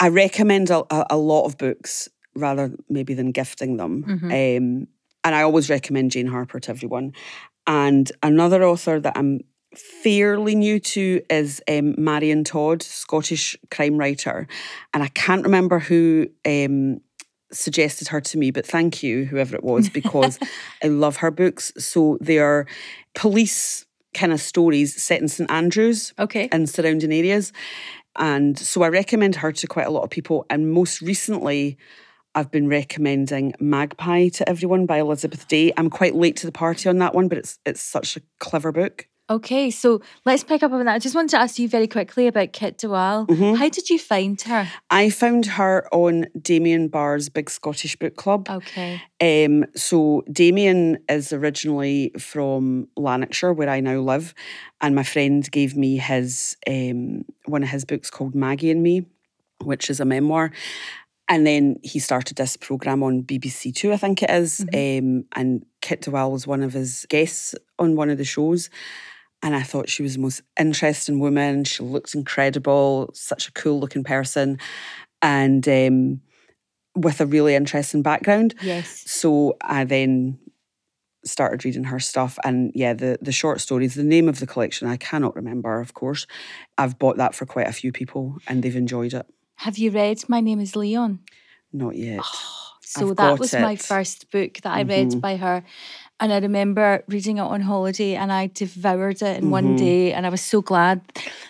I 0.00 0.08
recommend 0.08 0.70
a, 0.70 0.84
a, 0.92 1.06
a 1.10 1.16
lot 1.16 1.44
of 1.46 1.56
books 1.58 2.08
rather 2.34 2.72
maybe 2.88 3.14
than 3.14 3.30
gifting 3.32 3.76
them. 3.76 4.04
Um, 4.24 4.88
and 5.26 5.34
I 5.34 5.42
always 5.42 5.70
recommend 5.70 6.10
Jane 6.10 6.26
Harper 6.26 6.60
to 6.60 6.70
everyone. 6.70 7.12
And 7.66 8.10
another 8.22 8.62
author 8.64 9.00
that 9.00 9.16
I'm 9.16 9.40
fairly 9.78 10.54
new 10.54 10.78
to 10.80 11.22
is 11.30 11.62
um, 11.68 11.94
Marion 11.98 12.44
Todd, 12.44 12.82
Scottish 12.82 13.56
crime 13.70 13.96
writer. 13.96 14.46
And 14.92 15.02
I 15.02 15.08
can't 15.08 15.44
remember 15.44 15.78
who 15.78 16.28
um, 16.46 17.00
suggested 17.52 18.08
her 18.08 18.20
to 18.20 18.38
me, 18.38 18.50
but 18.50 18.66
thank 18.66 19.02
you, 19.02 19.24
whoever 19.24 19.56
it 19.56 19.64
was, 19.64 19.88
because 19.88 20.38
I 20.82 20.88
love 20.88 21.16
her 21.16 21.30
books. 21.30 21.72
So 21.78 22.18
they 22.20 22.38
are 22.38 22.66
police 23.14 23.86
kind 24.12 24.32
of 24.32 24.40
stories 24.40 25.02
set 25.02 25.20
in 25.20 25.28
St 25.28 25.50
Andrews 25.50 26.14
Okay. 26.18 26.48
and 26.52 26.68
surrounding 26.68 27.12
areas. 27.12 27.52
And 28.16 28.58
so 28.58 28.82
I 28.82 28.88
recommend 28.88 29.36
her 29.36 29.52
to 29.52 29.66
quite 29.66 29.86
a 29.86 29.90
lot 29.90 30.04
of 30.04 30.10
people. 30.10 30.46
And 30.48 30.70
most 30.70 31.00
recently, 31.00 31.76
I've 32.36 32.50
been 32.50 32.68
recommending 32.68 33.54
Magpie 33.60 34.28
to 34.30 34.48
everyone 34.48 34.86
by 34.86 34.98
Elizabeth 34.98 35.46
Day. 35.48 35.72
I'm 35.76 35.90
quite 35.90 36.14
late 36.14 36.36
to 36.36 36.46
the 36.46 36.52
party 36.52 36.88
on 36.88 36.98
that 36.98 37.14
one, 37.14 37.28
but 37.28 37.38
it's 37.38 37.58
it's 37.64 37.80
such 37.80 38.16
a 38.16 38.20
clever 38.38 38.72
book. 38.72 39.08
Okay, 39.30 39.70
so 39.70 40.02
let's 40.26 40.44
pick 40.44 40.62
up 40.62 40.70
on 40.70 40.84
that. 40.84 40.94
I 40.94 40.98
just 40.98 41.14
wanted 41.14 41.30
to 41.30 41.38
ask 41.38 41.58
you 41.58 41.66
very 41.66 41.86
quickly 41.86 42.26
about 42.26 42.52
Kit 42.52 42.76
de 42.76 42.90
Waal. 42.90 43.26
Mm-hmm. 43.26 43.54
How 43.54 43.70
did 43.70 43.88
you 43.88 43.98
find 43.98 44.38
her? 44.42 44.68
I 44.90 45.08
found 45.08 45.46
her 45.46 45.88
on 45.94 46.26
Damien 46.38 46.88
Barr's 46.88 47.30
Big 47.30 47.48
Scottish 47.48 47.96
Book 47.96 48.16
Club. 48.16 48.50
Okay. 48.50 49.00
Um, 49.22 49.64
so 49.74 50.24
Damien 50.30 50.98
is 51.08 51.32
originally 51.32 52.12
from 52.18 52.88
Lanarkshire, 52.98 53.54
where 53.54 53.70
I 53.70 53.80
now 53.80 53.98
live, 54.00 54.34
and 54.82 54.94
my 54.94 55.04
friend 55.04 55.50
gave 55.50 55.74
me 55.74 55.96
his 55.96 56.58
um, 56.68 57.24
one 57.46 57.62
of 57.62 57.70
his 57.70 57.86
books 57.86 58.10
called 58.10 58.34
Maggie 58.34 58.70
and 58.70 58.82
Me, 58.82 59.06
which 59.62 59.88
is 59.88 60.00
a 60.00 60.04
memoir. 60.04 60.52
And 61.28 61.46
then 61.46 61.76
he 61.82 61.98
started 61.98 62.36
this 62.36 62.58
program 62.58 63.02
on 63.02 63.22
BBC 63.22 63.74
Two, 63.74 63.94
I 63.94 63.96
think 63.96 64.22
it 64.22 64.28
is, 64.28 64.60
um, 64.74 65.24
and 65.34 65.64
Kit 65.80 66.02
de 66.02 66.10
Waal 66.10 66.30
was 66.30 66.46
one 66.46 66.62
of 66.62 66.74
his 66.74 67.06
guests 67.08 67.54
on 67.78 67.96
one 67.96 68.10
of 68.10 68.18
the 68.18 68.24
shows. 68.24 68.68
And 69.44 69.54
I 69.54 69.62
thought 69.62 69.90
she 69.90 70.02
was 70.02 70.14
the 70.14 70.20
most 70.20 70.40
interesting 70.58 71.20
woman. 71.20 71.64
She 71.64 71.82
looked 71.84 72.14
incredible, 72.14 73.10
such 73.12 73.46
a 73.46 73.52
cool 73.52 73.78
looking 73.78 74.02
person, 74.02 74.58
and 75.20 75.68
um, 75.68 76.22
with 76.96 77.20
a 77.20 77.26
really 77.26 77.54
interesting 77.54 78.00
background. 78.02 78.54
Yes. 78.62 79.04
So 79.06 79.56
I 79.60 79.84
then 79.84 80.38
started 81.26 81.64
reading 81.64 81.84
her 81.84 81.98
stuff 81.98 82.38
and 82.44 82.70
yeah 82.74 82.92
the 82.92 83.16
the 83.22 83.32
short 83.32 83.58
stories 83.58 83.94
the 83.94 84.04
name 84.04 84.28
of 84.28 84.40
the 84.40 84.46
collection 84.46 84.86
I 84.86 84.98
cannot 84.98 85.34
remember 85.34 85.80
of 85.80 85.94
course 85.94 86.26
I've 86.76 86.98
bought 86.98 87.16
that 87.16 87.34
for 87.34 87.46
quite 87.46 87.66
a 87.66 87.72
few 87.72 87.92
people 87.92 88.36
and 88.46 88.62
they've 88.62 88.76
enjoyed 88.76 89.14
it 89.14 89.24
Have 89.54 89.78
you 89.78 89.90
read 89.90 90.18
My 90.28 90.40
Name 90.40 90.60
is 90.60 90.76
Leon? 90.76 91.20
not 91.72 91.96
yet 91.96 92.26
So 92.82 93.10
I've 93.10 93.16
that 93.16 93.38
was 93.40 93.54
my 93.54 93.76
first 93.76 94.30
book 94.30 94.60
that 94.62 94.72
I 94.72 94.82
read 94.82 95.12
Mhm. 95.12 95.20
by 95.20 95.36
her. 95.36 95.64
And 96.24 96.32
I 96.32 96.38
remember 96.38 97.04
reading 97.06 97.36
it 97.36 97.42
on 97.42 97.60
holiday 97.60 98.14
and 98.14 98.32
I 98.32 98.46
devoured 98.54 99.20
it 99.20 99.42
in 99.42 99.50
one 99.50 99.74
Mhm. 99.74 99.78
day. 99.78 100.12
And 100.14 100.24
I 100.24 100.30
was 100.30 100.40
so 100.40 100.62
glad 100.62 101.02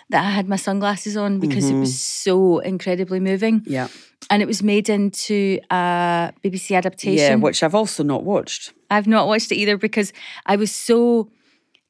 that 0.09 0.21
I 0.25 0.31
had 0.31 0.49
my 0.49 0.57
sunglasses 0.57 1.15
on 1.15 1.39
because 1.39 1.69
it 1.69 1.75
was 1.75 1.97
so 1.97 2.59
incredibly 2.59 3.21
moving. 3.21 3.61
Yeah. 3.65 3.87
And 4.29 4.41
it 4.41 4.47
was 4.47 4.61
made 4.61 4.89
into 4.89 5.61
a 5.71 6.33
BBC 6.43 6.75
adaptation. 6.75 7.15
Yeah, 7.17 7.35
which 7.35 7.63
I've 7.63 7.73
also 7.73 8.03
not 8.03 8.25
watched. 8.25 8.73
I've 8.91 9.07
not 9.07 9.29
watched 9.29 9.49
it 9.53 9.55
either 9.55 9.77
because 9.77 10.11
I 10.45 10.57
was 10.57 10.71
so 10.75 11.29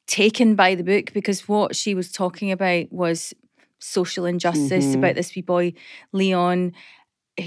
taken 0.06 0.54
by 0.54 0.76
the 0.76 0.84
book 0.84 1.12
because 1.12 1.48
what 1.48 1.74
she 1.74 1.92
was 1.92 2.12
talking 2.12 2.52
about 2.52 2.92
was 2.92 3.34
social 3.80 4.26
injustice 4.26 4.86
Mhm. 4.86 4.98
about 4.98 5.16
this 5.16 5.34
wee 5.34 5.42
boy, 5.42 5.72
Leon, 6.12 6.72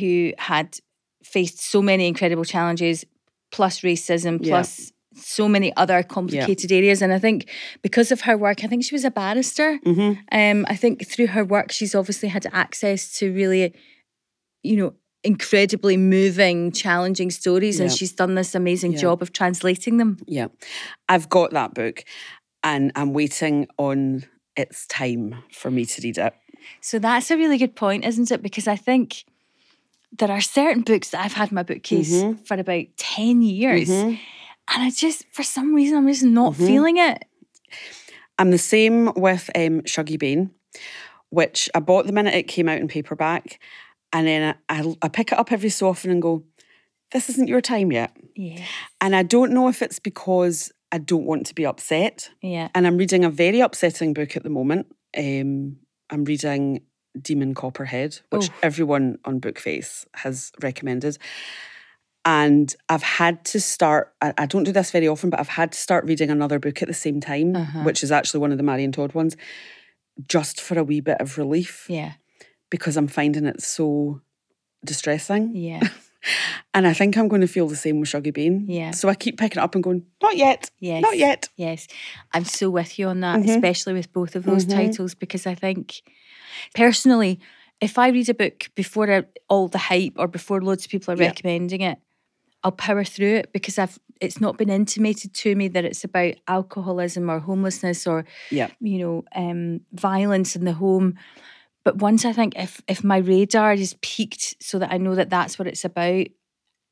who 0.01 0.33
had 0.37 0.77
faced 1.23 1.61
so 1.61 1.81
many 1.81 2.09
incredible 2.09 2.43
challenges, 2.43 3.05
plus 3.51 3.79
racism, 3.79 4.39
Yeah. 4.41 4.49
plus 4.49 4.91
so 5.15 5.47
many 5.49 5.75
other 5.75 6.03
complicated 6.03 6.71
areas. 6.71 7.01
And 7.01 7.11
I 7.11 7.19
think 7.19 7.49
because 7.81 8.11
of 8.11 8.21
her 8.21 8.37
work, 8.37 8.63
I 8.63 8.67
think 8.67 8.83
she 8.83 8.93
was 8.95 9.05
a 9.05 9.11
barrister. 9.11 9.77
hmm 9.83 10.13
Um, 10.31 10.65
I 10.67 10.75
think 10.75 11.07
through 11.07 11.27
her 11.27 11.43
work, 11.43 11.71
she's 11.71 11.95
obviously 11.95 12.29
had 12.29 12.45
access 12.51 13.17
to 13.19 13.33
really, 13.33 13.73
you 14.63 14.77
know, 14.77 14.93
incredibly 15.23 15.97
moving, 15.97 16.71
challenging 16.71 17.29
stories, 17.31 17.79
and 17.81 17.91
she's 17.91 18.13
done 18.13 18.35
this 18.35 18.55
amazing 18.55 18.93
Yeah. 18.93 18.99
job 18.99 19.21
of 19.21 19.33
translating 19.33 19.97
them. 19.97 20.17
Yeah. 20.27 20.47
I've 21.09 21.27
got 21.27 21.51
that 21.51 21.73
book 21.73 22.03
and 22.63 22.91
I'm 22.95 23.11
waiting 23.13 23.67
on 23.77 24.25
its 24.55 24.85
time 24.87 25.43
for 25.51 25.71
me 25.71 25.85
to 25.85 26.01
read 26.01 26.17
it. 26.17 26.33
So 26.81 26.99
that's 26.99 27.31
a 27.31 27.37
really 27.37 27.57
good 27.57 27.75
point, 27.75 28.05
isn't 28.05 28.31
it? 28.31 28.41
Because 28.41 28.67
I 28.67 28.75
think 28.77 29.25
there 30.17 30.31
are 30.31 30.41
certain 30.41 30.83
books 30.83 31.09
that 31.09 31.23
I've 31.25 31.33
had 31.33 31.49
in 31.51 31.55
my 31.55 31.63
bookcase 31.63 32.13
Mhm. 32.13 32.45
for 32.47 32.55
about 32.55 32.85
10 32.97 33.41
years. 33.41 33.89
Mhm. 33.89 34.19
And 34.73 34.83
I 34.83 34.89
just, 34.91 35.25
for 35.31 35.43
some 35.43 35.73
reason, 35.73 35.97
I'm 35.97 36.07
just 36.07 36.23
not 36.23 36.53
Mhm. 36.53 36.67
feeling 36.67 36.97
it. 36.97 37.25
I'm 38.37 38.51
the 38.51 38.57
same 38.57 39.11
with 39.15 39.49
um, 39.55 39.81
Shuggie 39.81 40.19
Bain, 40.19 40.51
which 41.29 41.69
I 41.75 41.79
bought 41.79 42.05
the 42.07 42.13
minute 42.13 42.33
it 42.35 42.47
came 42.47 42.69
out 42.69 42.79
in 42.79 42.87
paperback. 42.87 43.59
And 44.13 44.27
then 44.27 44.55
I, 44.69 44.79
I, 44.81 44.95
I 45.03 45.07
pick 45.09 45.31
it 45.31 45.37
up 45.39 45.51
every 45.51 45.69
so 45.69 45.87
often 45.89 46.11
and 46.11 46.21
go, 46.21 46.43
this 47.11 47.29
isn't 47.29 47.47
your 47.47 47.61
time 47.61 47.91
yet. 47.91 48.15
Yeah. 48.35 48.63
And 49.01 49.15
I 49.15 49.23
don't 49.23 49.51
know 49.51 49.67
if 49.67 49.81
it's 49.81 49.99
because 49.99 50.71
I 50.91 50.97
don't 50.99 51.25
want 51.25 51.45
to 51.47 51.55
be 51.55 51.65
upset. 51.65 52.29
Yeah. 52.41 52.69
And 52.73 52.87
I'm 52.87 52.97
reading 52.97 53.23
a 53.25 53.29
very 53.29 53.59
upsetting 53.59 54.13
book 54.13 54.35
at 54.37 54.43
the 54.43 54.49
moment. 54.49 54.87
Um, 55.17 55.77
I'm 56.09 56.23
reading 56.23 56.81
Demon 57.19 57.53
Copperhead, 57.55 58.19
which 58.29 58.49
Oh. 58.49 58.53
everyone 58.63 59.17
on 59.25 59.41
Bookface 59.41 60.05
has 60.15 60.51
recommended. 60.61 61.17
And 62.25 62.75
I've 62.89 63.03
had 63.03 63.43
to 63.45 63.59
start, 63.59 64.13
I, 64.21 64.45
don't 64.45 64.63
do 64.65 64.71
this 64.71 64.91
very 64.91 65.07
often, 65.07 65.29
but 65.29 65.39
I've 65.39 65.47
had 65.47 65.71
to 65.71 65.77
start 65.79 66.05
reading 66.05 66.29
another 66.29 66.59
book 66.59 66.81
at 66.81 66.87
the 66.87 66.93
same 66.93 67.19
time, 67.21 67.55
Uh-huh. 67.55 67.83
which 67.83 68.03
is 68.03 68.11
actually 68.11 68.41
one 68.41 68.51
of 68.51 68.57
the 68.57 68.63
Marion 68.63 68.91
Todd 68.91 69.13
ones, 69.13 69.35
just 70.27 70.59
for 70.59 70.77
a 70.77 70.83
wee 70.83 70.99
bit 71.01 71.17
of 71.21 71.37
relief 71.37 71.85
Yeah. 71.89 72.13
because 72.69 72.97
I'm 72.97 73.07
finding 73.07 73.45
it 73.45 73.61
so 73.61 74.21
distressing. 74.85 75.55
Yeah. 75.55 75.81
And 76.73 76.85
I 76.85 76.91
think 76.93 77.15
I'm 77.17 77.29
going 77.29 77.39
to 77.39 77.47
feel 77.47 77.69
the 77.69 77.77
same 77.77 78.01
with 78.01 78.09
Shuggie 78.09 78.33
Bain. 78.33 78.65
Yeah. 78.67 78.91
So 78.91 79.07
I 79.07 79.15
keep 79.15 79.37
picking 79.39 79.59
it 79.61 79.63
up 79.63 79.73
and 79.73 79.81
going, 79.81 80.03
not 80.21 80.35
yet, 80.35 80.69
Yes. 80.79 81.01
not 81.01 81.17
yet. 81.17 81.47
Yes. 81.55 81.87
I'm 82.33 82.43
so 82.43 82.69
with 82.69 82.99
you 82.99 83.07
on 83.07 83.21
that, 83.21 83.39
Mhm. 83.39 83.55
especially 83.55 83.93
with 83.93 84.11
both 84.11 84.35
of 84.35 84.43
those 84.43 84.65
Mhm. 84.65 84.73
titles, 84.75 85.15
because 85.15 85.47
I 85.47 85.55
think 85.55 86.01
personally, 86.75 87.39
if 87.79 87.97
I 87.97 88.09
read 88.09 88.27
a 88.27 88.33
book 88.33 88.69
before 88.75 89.25
all 89.47 89.69
the 89.69 89.77
hype 89.77 90.13
or 90.17 90.27
before 90.27 90.61
loads 90.61 90.83
of 90.83 90.91
people 90.91 91.13
are 91.13 91.17
Yeah. 91.17 91.27
recommending 91.29 91.79
it, 91.81 91.99
I'll 92.63 92.71
power 92.71 93.03
through 93.03 93.35
it 93.35 93.53
because 93.53 93.77
I've 93.79 93.97
it's 94.21 94.41
not 94.41 94.57
been 94.57 94.69
intimated 94.69 95.33
to 95.33 95.55
me 95.55 95.69
that 95.69 95.85
it's 95.85 96.03
about 96.03 96.33
alcoholism 96.47 97.29
or 97.29 97.39
homelessness 97.39 98.05
or 98.05 98.25
Yeah. 98.51 98.67
you 98.81 98.99
know 98.99 99.23
um, 99.35 99.81
violence 99.93 100.55
in 100.55 100.65
the 100.65 100.73
home. 100.73 101.15
But 101.85 101.97
once 101.97 102.25
I 102.25 102.33
think 102.33 102.53
if 102.57 102.81
if 102.87 103.03
my 103.03 103.17
radar 103.17 103.73
is 103.73 103.95
peaked 104.01 104.55
so 104.61 104.79
that 104.79 104.91
I 104.91 104.97
know 104.97 105.15
that 105.15 105.29
that's 105.29 105.57
what 105.57 105.67
it's 105.67 105.85
about, 105.85 106.27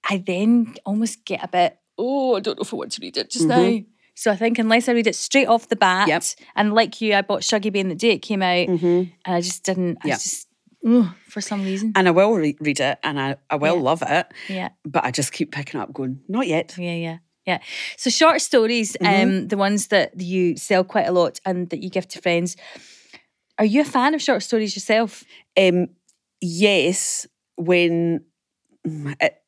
I 0.10 0.24
then 0.26 0.76
almost 0.86 1.26
get 1.26 1.44
a 1.44 1.48
bit 1.50 1.78
oh 1.98 2.36
I 2.36 2.40
don't 2.40 2.58
know 2.58 2.62
if 2.64 2.74
I 2.74 2.78
want 2.78 2.92
to 2.94 3.02
read 3.02 3.18
it 3.18 3.30
just 3.30 3.48
now. 3.48 3.58
Mhm. 3.58 3.86
So 4.16 4.32
I 4.32 4.36
think 4.36 4.58
unless 4.58 4.90
I 4.90 4.94
read 4.94 5.06
it 5.06 5.16
straight 5.16 5.48
off 5.48 5.68
the 5.70 5.76
bat, 5.76 6.08
Yep. 6.08 6.24
and 6.56 6.74
like 6.74 7.02
you, 7.02 7.14
I 7.14 7.22
bought 7.22 7.42
Shuggie 7.44 7.72
Bain 7.72 7.90
the 7.90 7.94
day 7.96 8.12
it 8.12 8.20
came 8.20 8.42
out, 8.42 8.68
hmm 8.68 9.04
and 9.26 9.36
I 9.36 9.42
just 9.42 9.64
didn't. 9.64 9.98
I 10.04 10.08
Yeah. 10.08 10.16
just 10.16 10.47
ugh, 10.88 11.14
for 11.28 11.42
some 11.42 11.64
reason. 11.64 11.92
And 11.96 12.08
I 12.08 12.12
will 12.12 12.34
re- 12.36 12.58
read 12.62 12.80
it 12.80 12.98
and 13.04 13.20
I, 13.20 13.36
I 13.50 13.56
will 13.58 13.76
Yeah. 13.76 13.82
love 13.90 14.04
it, 14.08 14.28
yeah, 14.48 14.70
but 14.86 15.04
I 15.04 15.12
just 15.12 15.32
keep 15.32 15.52
picking 15.52 15.80
up 15.80 15.92
going, 15.94 16.22
not 16.28 16.48
yet. 16.48 16.76
yeah, 16.78 16.94
yeah, 16.96 17.18
yeah. 17.46 17.60
So 17.98 18.10
short 18.10 18.42
stories, 18.42 18.96
Mhm. 19.02 19.24
um, 19.24 19.48
the 19.48 19.58
ones 19.58 19.88
that 19.88 20.20
you 20.22 20.56
sell 20.58 20.84
quite 20.84 21.08
a 21.08 21.12
lot 21.12 21.40
and 21.46 21.70
that 21.70 21.84
you 21.84 21.90
give 21.90 22.08
to 22.10 22.22
friends. 22.22 22.56
Are 23.60 23.66
you 23.66 23.82
a 23.82 23.86
fan 23.86 24.14
of 24.14 24.22
short 24.22 24.44
stories 24.44 24.76
yourself? 24.76 25.24
Um, 25.60 25.88
yes, 26.42 27.28
when 27.56 28.24
mm, 28.88 29.16
it, 29.20 29.42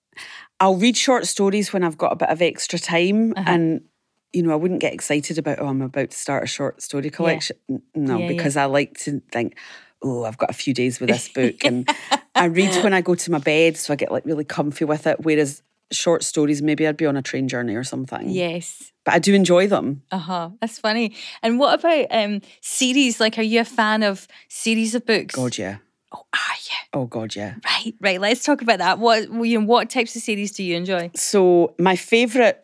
I'll 0.59 0.75
read 0.75 0.97
short 0.97 1.25
stories 1.27 1.71
when 1.71 1.83
I've 1.83 1.97
got 1.97 2.11
a 2.11 2.15
bit 2.15 2.29
of 2.29 2.41
extra 2.41 2.79
time 2.79 3.33
Uh-huh. 3.37 3.51
and 3.51 3.81
you 4.31 4.43
know, 4.43 4.51
I 4.51 4.55
wouldn't 4.57 4.79
get 4.81 4.93
excited 4.93 5.39
about, 5.39 5.57
oh, 5.59 5.65
I'm 5.65 5.81
about 5.81 6.11
to 6.11 6.17
start 6.17 6.43
a 6.43 6.47
short 6.47 6.83
story 6.83 7.09
collection. 7.09 7.55
N- 7.67 7.81
No, 7.95 8.13
Yeah, 8.17 8.21
yeah. 8.21 8.27
because 8.27 8.55
I 8.57 8.65
like 8.65 8.95
to 8.99 9.21
think, 9.31 9.57
oh, 10.01 10.23
I've 10.23 10.37
got 10.37 10.49
a 10.49 10.53
few 10.53 10.73
days 10.73 10.99
with 10.99 11.09
this 11.09 11.29
book. 11.33 11.63
And 11.63 11.89
I 12.35 12.45
read 12.45 12.83
when 12.83 12.93
I 12.93 13.01
go 13.01 13.15
to 13.15 13.31
my 13.31 13.39
bed, 13.39 13.77
so 13.77 13.93
I 13.93 13.95
get 13.95 14.11
like 14.11 14.25
really 14.25 14.45
comfy 14.45 14.85
with 14.85 15.07
it. 15.07 15.19
Whereas 15.21 15.61
short 15.91 16.23
stories, 16.23 16.61
maybe 16.61 16.87
I'd 16.87 16.97
be 16.97 17.05
on 17.05 17.17
a 17.17 17.21
train 17.21 17.47
journey 17.47 17.75
or 17.75 17.83
something. 17.83 18.29
Yes. 18.29 18.91
But 19.05 19.15
I 19.15 19.19
do 19.19 19.33
enjoy 19.33 19.67
them. 19.67 20.03
Uh 20.11 20.17
huh. 20.17 20.49
That's 20.61 20.79
funny. 20.79 21.15
And 21.41 21.59
what 21.59 21.79
about 21.79 22.07
um 22.11 22.41
series? 22.61 23.19
Like, 23.19 23.37
are 23.37 23.43
you 23.43 23.61
a 23.61 23.65
fan 23.65 24.03
of 24.03 24.27
series 24.47 24.95
of 24.95 25.05
books? 25.05 25.35
God, 25.35 25.57
yeah. 25.57 25.77
Oh, 26.11 26.25
are 26.33 26.55
you? 26.63 26.77
Oh, 26.93 27.05
God, 27.05 27.35
yeah. 27.35 27.55
Right, 27.63 27.93
right. 28.01 28.19
Let's 28.19 28.43
talk 28.43 28.63
about 28.63 28.79
that. 28.79 28.97
What 28.97 29.31
you 29.45 29.59
know, 29.59 29.65
what 29.65 29.89
types 29.91 30.15
of 30.15 30.23
series 30.23 30.51
do 30.51 30.63
you 30.63 30.75
enjoy? 30.75 31.11
So 31.15 31.75
my 31.77 31.95
favourite 31.95 32.57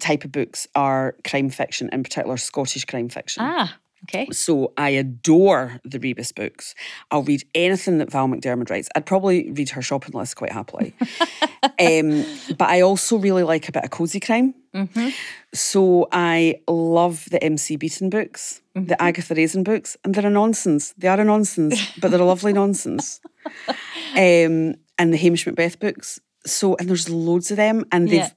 type 0.00 0.24
of 0.24 0.32
books 0.32 0.66
are 0.74 1.14
crime 1.24 1.48
fiction, 1.48 1.88
in 1.92 2.02
particular 2.02 2.36
Scottish 2.36 2.84
crime 2.84 3.08
fiction. 3.08 3.44
Ah, 3.44 3.76
okay. 4.04 4.28
So 4.32 4.72
I 4.76 4.90
adore 4.90 5.80
the 5.84 5.98
Rebus 5.98 6.32
books. 6.32 6.74
I'll 7.10 7.22
read 7.22 7.44
anything 7.54 7.98
that 7.98 8.10
Val 8.10 8.28
McDermid 8.28 8.70
writes. 8.70 8.88
I'd 8.94 9.06
probably 9.06 9.50
read 9.52 9.70
her 9.70 9.82
shopping 9.82 10.12
list 10.12 10.36
quite 10.36 10.52
happily. 10.52 10.94
um, 11.78 12.24
but 12.56 12.68
I 12.68 12.80
also 12.80 13.16
really 13.16 13.42
like 13.42 13.68
a 13.68 13.72
bit 13.72 13.84
of 13.84 13.90
cozy 13.90 14.20
crime. 14.20 14.54
Mm-hmm. 14.74 15.10
So 15.54 16.08
I 16.12 16.60
love 16.68 17.26
the 17.30 17.42
MC 17.42 17.76
Beaton 17.76 18.10
books, 18.10 18.62
the 18.74 19.00
Agatha 19.00 19.34
Raisin 19.34 19.64
books, 19.64 19.96
and 20.02 20.14
they're 20.14 20.26
a 20.26 20.30
nonsense. 20.30 20.94
They 20.96 21.08
are 21.08 21.20
a 21.20 21.24
nonsense, 21.24 21.80
but 22.00 22.10
they're 22.10 22.20
a 22.20 22.24
lovely 22.24 22.52
nonsense. 22.62 23.20
Um, 24.12 24.76
and 24.98 25.12
the 25.12 25.18
Hamish 25.18 25.46
Macbeth 25.46 25.78
books. 25.78 26.20
So 26.46 26.74
and 26.76 26.88
there's 26.88 27.08
loads 27.08 27.50
of 27.50 27.58
them, 27.58 27.84
and 27.92 28.08
they've 28.08 28.32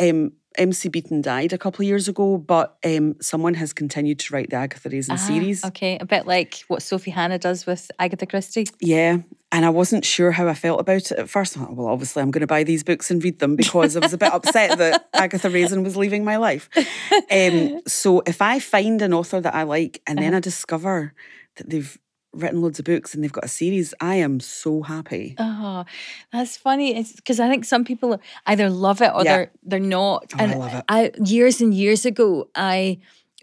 um, 0.00 0.32
MC 0.58 0.88
Beaton 0.88 1.22
died 1.22 1.52
a 1.52 1.58
couple 1.58 1.82
of 1.82 1.88
years 1.88 2.08
ago, 2.08 2.36
but 2.38 2.76
um, 2.84 3.14
someone 3.20 3.54
has 3.54 3.72
continued 3.72 4.18
to 4.20 4.34
write 4.34 4.50
the 4.50 4.56
Agatha 4.56 4.88
Raisin 4.88 5.16
series. 5.18 5.64
Ah, 5.64 5.68
Okay, 5.68 5.96
a 5.98 6.04
bit 6.04 6.26
like 6.26 6.64
what 6.68 6.82
Sophie 6.82 7.10
Hannah 7.12 7.38
does 7.38 7.66
with 7.66 7.90
Agatha 7.98 8.26
Christie. 8.26 8.66
Yeah. 8.80 9.18
And 9.52 9.64
I 9.64 9.70
wasn't 9.70 10.04
sure 10.04 10.30
how 10.30 10.46
I 10.46 10.54
felt 10.54 10.80
about 10.80 11.10
it 11.10 11.18
at 11.18 11.28
first. 11.28 11.54
Thought, 11.54 11.74
well, 11.74 11.88
obviously, 11.88 12.22
I'm 12.22 12.30
going 12.30 12.40
to 12.40 12.46
buy 12.46 12.62
these 12.62 12.84
books 12.84 13.10
and 13.10 13.22
read 13.22 13.38
them 13.40 13.56
because 13.56 13.96
I 13.96 14.00
was 14.00 14.12
a 14.12 14.18
bit 14.18 14.32
upset 14.32 14.78
that 14.78 15.08
Agatha 15.14 15.50
Raisin 15.50 15.82
was 15.82 15.96
leaving 15.96 16.24
my 16.24 16.36
life. 16.36 16.68
Um, 17.30 17.80
so 17.86 18.22
if 18.26 18.40
I 18.42 18.58
find 18.60 19.02
an 19.02 19.12
author 19.12 19.40
that 19.40 19.54
I 19.54 19.64
like 19.64 20.02
and 20.06 20.18
then 20.18 20.34
I 20.34 20.40
discover 20.40 21.14
that 21.56 21.68
they've 21.68 21.98
written 22.32 22.60
loads 22.62 22.78
of 22.78 22.84
books 22.84 23.14
and 23.14 23.22
they've 23.24 23.32
got 23.32 23.44
a 23.44 23.48
series, 23.48 23.92
I 24.00 24.16
am 24.16 24.40
so 24.40 24.82
happy. 24.82 25.34
Oh, 25.38 25.84
that's 26.32 26.56
funny. 26.56 26.96
It's 26.96 27.12
because 27.12 27.40
I 27.40 27.48
think 27.48 27.64
some 27.64 27.84
people 27.84 28.20
either 28.46 28.70
love 28.70 29.02
it 29.02 29.10
or 29.14 29.24
Yeah. 29.24 29.36
they're 29.36 29.50
they're 29.62 29.80
not. 29.80 30.32
Oh, 30.34 30.38
I 30.38 30.42
and 30.44 30.58
love 30.60 30.74
it. 30.74 30.84
I 30.88 31.10
years 31.24 31.60
and 31.60 31.74
years 31.74 32.06
ago, 32.06 32.48
I 32.54 32.98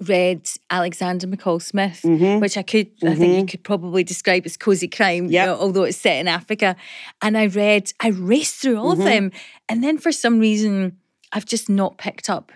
read 0.08 0.48
Alexander 0.70 1.25
McCall 1.27 1.60
Smith, 1.62 2.01
Mhm. 2.03 2.39
which 2.39 2.56
I 2.56 2.62
could 2.62 2.88
I 3.03 3.15
think 3.15 3.39
you 3.39 3.46
could 3.48 3.63
probably 3.63 4.03
describe 4.03 4.46
as 4.46 4.56
cozy 4.56 4.88
crime, 4.88 5.25
you 5.25 5.39
know, 5.39 5.56
although 5.56 5.84
it's 5.84 5.98
set 5.98 6.17
in 6.20 6.27
Africa. 6.27 6.75
And 7.22 7.36
I 7.38 7.48
read, 7.48 7.91
I 8.00 8.10
raced 8.10 8.58
through 8.62 8.77
all 8.77 8.91
of 8.91 9.00
Mm-hmm. 9.00 9.08
them, 9.08 9.32
and 9.67 9.84
then 9.84 9.98
for 9.98 10.12
some 10.12 10.38
reason, 10.39 10.98
I've 11.34 11.46
just 11.46 11.67
not 11.67 11.98
picked 11.98 12.29
up 12.29 12.51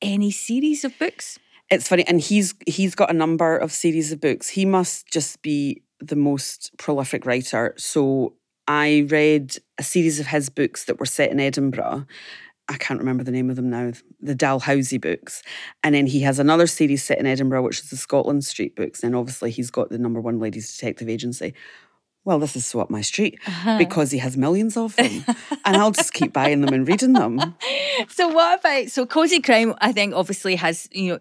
any 0.00 0.30
series 0.30 0.84
of 0.84 0.96
books. 0.98 1.38
It's 1.70 1.88
funny, 1.88 2.06
and 2.06 2.20
he's 2.20 2.54
he's 2.66 2.94
got 2.94 3.10
a 3.10 3.14
number 3.14 3.56
of 3.56 3.72
series 3.72 4.12
of 4.12 4.20
books. 4.20 4.48
He 4.48 4.64
must 4.64 5.06
just 5.08 5.42
be 5.42 5.82
the 5.98 6.16
most 6.16 6.70
prolific 6.78 7.26
writer. 7.26 7.74
So 7.76 8.34
I 8.68 9.06
read 9.08 9.56
a 9.78 9.82
series 9.82 10.20
of 10.20 10.28
his 10.28 10.48
books 10.48 10.84
that 10.84 11.00
were 11.00 11.06
set 11.06 11.30
in 11.30 11.40
Edinburgh. 11.40 12.06
I 12.68 12.76
can't 12.76 12.98
remember 12.98 13.22
the 13.22 13.30
name 13.30 13.48
of 13.48 13.56
them 13.56 13.70
now. 13.70 13.92
The 14.20 14.34
Dalhousie 14.34 14.98
books, 14.98 15.42
and 15.82 15.94
then 15.94 16.06
he 16.06 16.20
has 16.20 16.38
another 16.38 16.66
series 16.66 17.04
set 17.04 17.18
in 17.18 17.26
Edinburgh, 17.26 17.62
which 17.62 17.80
is 17.80 17.90
the 17.90 17.96
Scotland 17.96 18.44
Street 18.44 18.74
books. 18.76 19.02
And 19.02 19.14
obviously, 19.14 19.50
he's 19.50 19.70
got 19.70 19.90
the 19.90 19.98
number 19.98 20.20
one 20.20 20.38
ladies 20.38 20.76
detective 20.76 21.08
agency. 21.08 21.54
well, 22.24 22.40
this 22.40 22.56
is 22.56 22.66
so 22.66 22.80
up 22.80 22.90
my 22.90 23.02
street 23.02 23.38
uh-huh. 23.46 23.78
because 23.78 24.10
he 24.10 24.18
has 24.18 24.36
millions 24.36 24.76
of 24.76 24.96
them. 24.96 25.24
and 25.64 25.76
I'll 25.76 25.92
just 25.92 26.12
keep 26.12 26.32
buying 26.32 26.60
them 26.60 26.74
and 26.74 26.86
reading 26.86 27.12
them. 27.12 27.56
So 28.08 28.28
what 28.28 28.60
about 28.60 28.88
so 28.88 29.06
cozy 29.06 29.40
crime? 29.40 29.74
I 29.80 29.92
think 29.92 30.14
obviously 30.14 30.56
has 30.56 30.88
you 30.92 31.12
know 31.12 31.18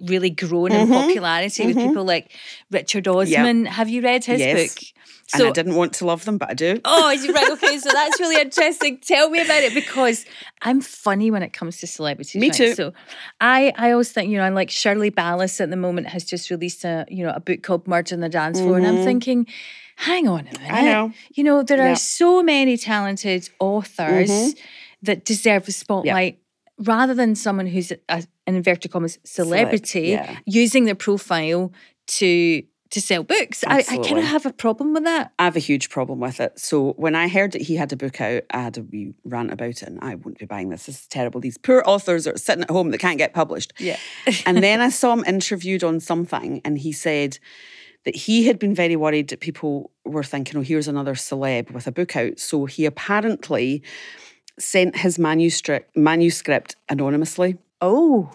really 0.00 0.30
grown 0.30 0.72
in 0.72 0.88
popularity 0.88 1.66
with 1.66 1.76
people 1.76 2.04
like 2.04 2.32
Richard 2.70 3.06
Osman. 3.08 3.66
Have 3.66 3.88
you 3.88 4.02
read 4.02 4.24
his 4.24 4.40
Yes. 4.40 4.74
book? 4.74 4.84
and 5.32 5.42
I 5.44 5.50
didn't 5.52 5.76
want 5.76 5.92
to 5.94 6.06
love 6.06 6.24
them, 6.24 6.38
but 6.38 6.50
I 6.50 6.54
do. 6.54 6.80
Oh, 6.84 7.08
is 7.10 7.28
right? 7.28 7.50
Okay, 7.52 7.78
so 7.78 7.88
that's 7.92 8.18
really 8.18 8.40
interesting. 8.40 8.98
Tell 8.98 9.30
me 9.30 9.40
about 9.40 9.62
it 9.62 9.74
because 9.74 10.26
I'm 10.62 10.80
funny 10.80 11.30
when 11.30 11.44
it 11.44 11.52
comes 11.52 11.76
to 11.78 11.86
celebrities. 11.86 12.40
Me 12.40 12.48
right? 12.48 12.56
too. 12.56 12.74
So 12.74 12.92
I, 13.40 13.72
I 13.76 13.92
always 13.92 14.10
think, 14.10 14.30
you 14.30 14.38
know, 14.38 14.42
I'm 14.44 14.54
like 14.54 14.70
Shirley 14.70 15.10
Ballas 15.12 15.60
at 15.60 15.70
the 15.70 15.76
moment 15.76 16.08
has 16.08 16.24
just 16.24 16.50
released 16.50 16.84
a, 16.84 17.06
you 17.08 17.24
know, 17.24 17.32
a 17.32 17.38
book 17.38 17.62
called 17.62 17.86
Murder 17.86 18.16
on 18.16 18.20
the 18.22 18.28
Dance 18.28 18.58
Floor. 18.58 18.76
And 18.78 18.86
I'm 18.86 19.04
thinking, 19.04 19.46
hang 19.94 20.26
on 20.26 20.40
a 20.40 20.44
minute. 20.44 20.60
Mm-hmm. 20.62 20.74
I 20.74 20.82
know. 20.82 21.12
You 21.34 21.44
know, 21.44 21.62
there 21.62 21.78
Yeah. 21.78 21.92
are 21.92 21.96
so 21.96 22.42
many 22.42 22.76
talented 22.76 23.48
authors 23.60 24.30
Mhm. 24.30 24.58
that 25.02 25.24
deserve 25.24 25.64
the 25.66 25.72
spotlight. 25.72 26.38
Rather 26.78 27.14
than 27.14 27.34
someone 27.36 27.66
who's 27.66 27.92
a, 28.08 28.24
an 28.50 28.56
inverted 28.56 28.90
commas 28.90 29.18
celebrity 29.24 30.08
yeah. 30.08 30.38
using 30.44 30.84
their 30.84 30.94
profile 30.94 31.72
to 32.06 32.62
to 32.90 33.00
sell 33.00 33.22
books, 33.22 33.62
I, 33.64 33.84
I 33.88 33.98
kind 33.98 34.18
of 34.18 34.24
have 34.24 34.46
a 34.46 34.52
problem 34.52 34.92
with 34.92 35.04
that. 35.04 35.32
I 35.38 35.44
have 35.44 35.54
a 35.54 35.60
huge 35.60 35.90
problem 35.90 36.18
with 36.18 36.40
it. 36.40 36.58
So 36.58 36.94
when 36.94 37.14
I 37.14 37.28
heard 37.28 37.52
that 37.52 37.62
he 37.62 37.76
had 37.76 37.92
a 37.92 37.96
book 37.96 38.20
out, 38.20 38.42
I 38.50 38.62
had 38.62 38.78
a 38.78 38.82
wee 38.82 39.14
rant 39.24 39.52
about 39.52 39.68
it, 39.68 39.82
and 39.82 40.00
I 40.02 40.16
wouldn't 40.16 40.40
be 40.40 40.46
buying 40.46 40.70
this. 40.70 40.86
This 40.86 41.02
is 41.02 41.06
terrible. 41.06 41.40
These 41.40 41.58
poor 41.58 41.84
authors 41.86 42.26
are 42.26 42.36
sitting 42.36 42.64
at 42.64 42.70
home 42.70 42.90
that 42.90 42.98
can't 42.98 43.18
get 43.18 43.32
published. 43.32 43.72
Yeah. 43.78 43.96
and 44.46 44.60
then 44.60 44.80
I 44.80 44.88
saw 44.88 45.12
him 45.12 45.24
interviewed 45.24 45.84
on 45.84 46.00
something, 46.00 46.60
and 46.64 46.78
he 46.78 46.90
said 46.90 47.38
that 48.04 48.16
he 48.16 48.46
had 48.46 48.58
been 48.58 48.74
very 48.74 48.96
worried 48.96 49.28
that 49.28 49.38
people 49.38 49.92
were 50.04 50.24
thinking, 50.24 50.58
"Oh, 50.58 50.62
here's 50.62 50.88
another 50.88 51.14
celeb 51.14 51.70
with 51.70 51.86
a 51.86 51.92
book 51.92 52.16
out." 52.16 52.40
So 52.40 52.66
he 52.66 52.86
apparently 52.86 53.84
sent 54.58 54.96
his 54.96 55.18
manuscript 55.18 55.96
manuscript 55.96 56.76
anonymously, 56.88 57.56
Oh, 57.80 58.30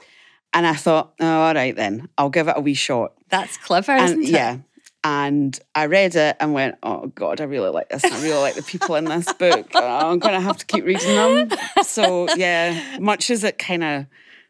and 0.54 0.66
I 0.66 0.74
thought, 0.74 1.14
"Oh, 1.20 1.26
all 1.42 1.54
right 1.54 1.76
then, 1.76 2.08
I'll 2.18 2.30
give 2.30 2.48
it 2.48 2.56
a 2.58 2.62
wee 2.62 2.74
shot." 2.74 3.14
that's 3.30 3.58
clever, 3.58 3.92
and 3.92 4.04
isn't 4.06 4.24
it? 4.24 4.30
yeah 4.30 4.58
and 5.04 5.60
i 5.76 5.86
read 5.86 6.16
it 6.16 6.36
and 6.40 6.54
went 6.54 6.76
oh 6.82 7.06
god 7.08 7.40
i 7.42 7.44
really 7.44 7.70
like 7.70 7.90
this 7.90 8.04
i 8.04 8.22
really 8.24 8.40
like 8.40 8.56
the 8.56 8.64
people 8.64 8.96
in 8.96 9.06
this 9.06 9.32
book 9.34 9.68
Oh, 9.76 10.12
i'm 10.12 10.18
gonna 10.20 10.40
have 10.42 10.58
to 10.58 10.66
keep 10.66 10.84
reading 10.86 11.08
them 11.16 11.50
so 11.84 12.28
yeah 12.36 12.98
much 13.00 13.30
as 13.30 13.44
it 13.44 13.58
kind 13.60 13.84
of 13.84 14.06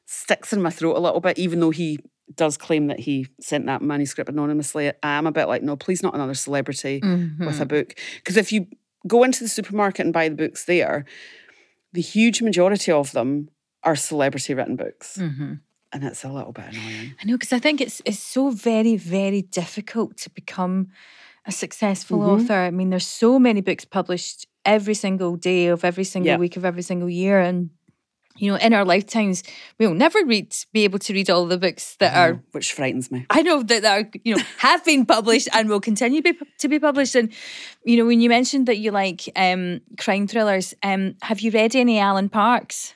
sticks 0.06 0.54
in 0.54 0.62
my 0.62 0.70
throat 0.70 0.96
a 0.96 1.00
little 1.00 1.20
bit 1.20 1.38
even 1.40 1.60
though 1.62 1.72
he 1.72 2.00
does 2.36 2.56
claim 2.58 2.88
that 2.88 3.00
he 3.02 3.28
sent 3.42 3.66
that 3.66 3.82
manuscript 3.82 4.30
anonymously 4.30 4.90
i 5.04 5.18
am 5.18 5.26
a 5.28 5.32
bit 5.32 5.48
like 5.50 5.62
no 5.64 5.76
please 5.76 6.02
not 6.04 6.16
another 6.16 6.34
celebrity 6.34 7.02
Mm-hmm. 7.02 7.46
with 7.46 7.60
a 7.60 7.66
book 7.66 7.94
because 8.18 8.38
if 8.38 8.52
you 8.54 8.68
go 9.08 9.24
into 9.24 9.44
the 9.44 9.50
supermarket 9.50 10.06
and 10.06 10.14
buy 10.14 10.30
the 10.30 10.36
books 10.36 10.64
there 10.66 11.04
the 11.94 12.02
huge 12.02 12.42
majority 12.42 12.92
of 12.94 13.12
them 13.14 13.50
are 13.86 13.96
celebrity 13.96 14.54
written 14.54 14.76
books 14.76 15.18
Mhm. 15.18 15.60
and 15.94 16.04
it's 16.04 16.24
a 16.24 16.30
little 16.38 16.52
bit 16.52 16.66
annoying 16.72 17.16
I 17.22 17.26
know 17.26 17.36
because 17.38 17.54
I 17.54 17.60
think 17.60 17.80
it's 17.82 18.02
it's 18.06 18.20
so 18.20 18.50
very 18.50 18.98
very 18.98 19.42
difficult 19.44 20.18
to 20.24 20.30
become 20.30 20.88
a 21.48 21.52
successful 21.52 22.20
Mhm. 22.20 22.28
author. 22.34 22.60
I 22.68 22.72
mean, 22.72 22.90
there's 22.90 23.06
so 23.08 23.38
many 23.40 23.62
books 23.62 23.86
published 23.86 24.48
every 24.66 24.96
single 24.96 25.36
day 25.38 25.68
of 25.68 25.84
every 25.86 26.04
single 26.04 26.32
Yeah. 26.32 26.38
week 26.40 26.58
of 26.58 26.66
every 26.66 26.82
single 26.82 27.10
year, 27.10 27.40
and 27.40 27.70
you 28.38 28.52
know, 28.52 28.58
in 28.58 28.74
our 28.74 28.84
lifetimes, 28.84 29.44
we'll 29.80 29.94
never 29.94 30.20
read 30.26 30.54
be 30.74 30.84
able 30.84 31.00
to 31.00 31.14
read 31.14 31.30
all 31.30 31.46
the 31.48 31.58
books 31.58 31.96
that 32.00 32.14
are. 32.18 32.42
which 32.52 32.74
frightens 32.74 33.10
me 33.12 33.26
I 33.30 33.42
know 33.44 33.64
that, 33.64 33.82
that 33.84 33.94
are 33.98 34.10
you 34.26 34.36
know 34.36 34.44
have 34.68 34.84
been 34.84 35.06
published 35.06 35.48
and 35.54 35.70
will 35.70 35.80
continue 35.80 36.22
be, 36.22 36.34
to 36.58 36.68
be 36.68 36.80
published. 36.80 37.16
And 37.16 37.30
you 37.86 37.96
know, 37.98 38.06
when 38.06 38.20
you 38.22 38.30
mentioned 38.30 38.66
that 38.68 38.78
you 38.80 38.92
like 38.92 39.22
um, 39.36 39.82
crime 39.98 40.28
thrillers, 40.28 40.74
um, 40.84 41.14
have 41.22 41.40
you 41.42 41.52
read 41.52 41.76
any 41.76 42.00
Alan 42.00 42.28
Parks? 42.30 42.96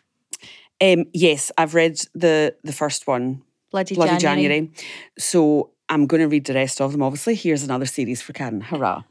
Um, 0.81 1.05
yes, 1.13 1.51
I've 1.57 1.73
read 1.75 1.99
the 2.15 2.55
the 2.63 2.73
first 2.73 3.07
one, 3.07 3.41
Bloody, 3.71 3.95
Bloody 3.95 4.17
January. 4.17 4.59
January. 4.67 4.71
So 5.17 5.71
I'm 5.89 6.07
going 6.07 6.21
to 6.21 6.27
read 6.27 6.45
the 6.45 6.53
rest 6.53 6.79
of 6.81 6.91
them. 6.91 7.01
Obviously, 7.03 7.35
here's 7.35 7.63
another 7.63 7.85
series 7.85 8.21
for 8.21 8.33
Karen. 8.33 8.61
Hurrah! 8.61 9.03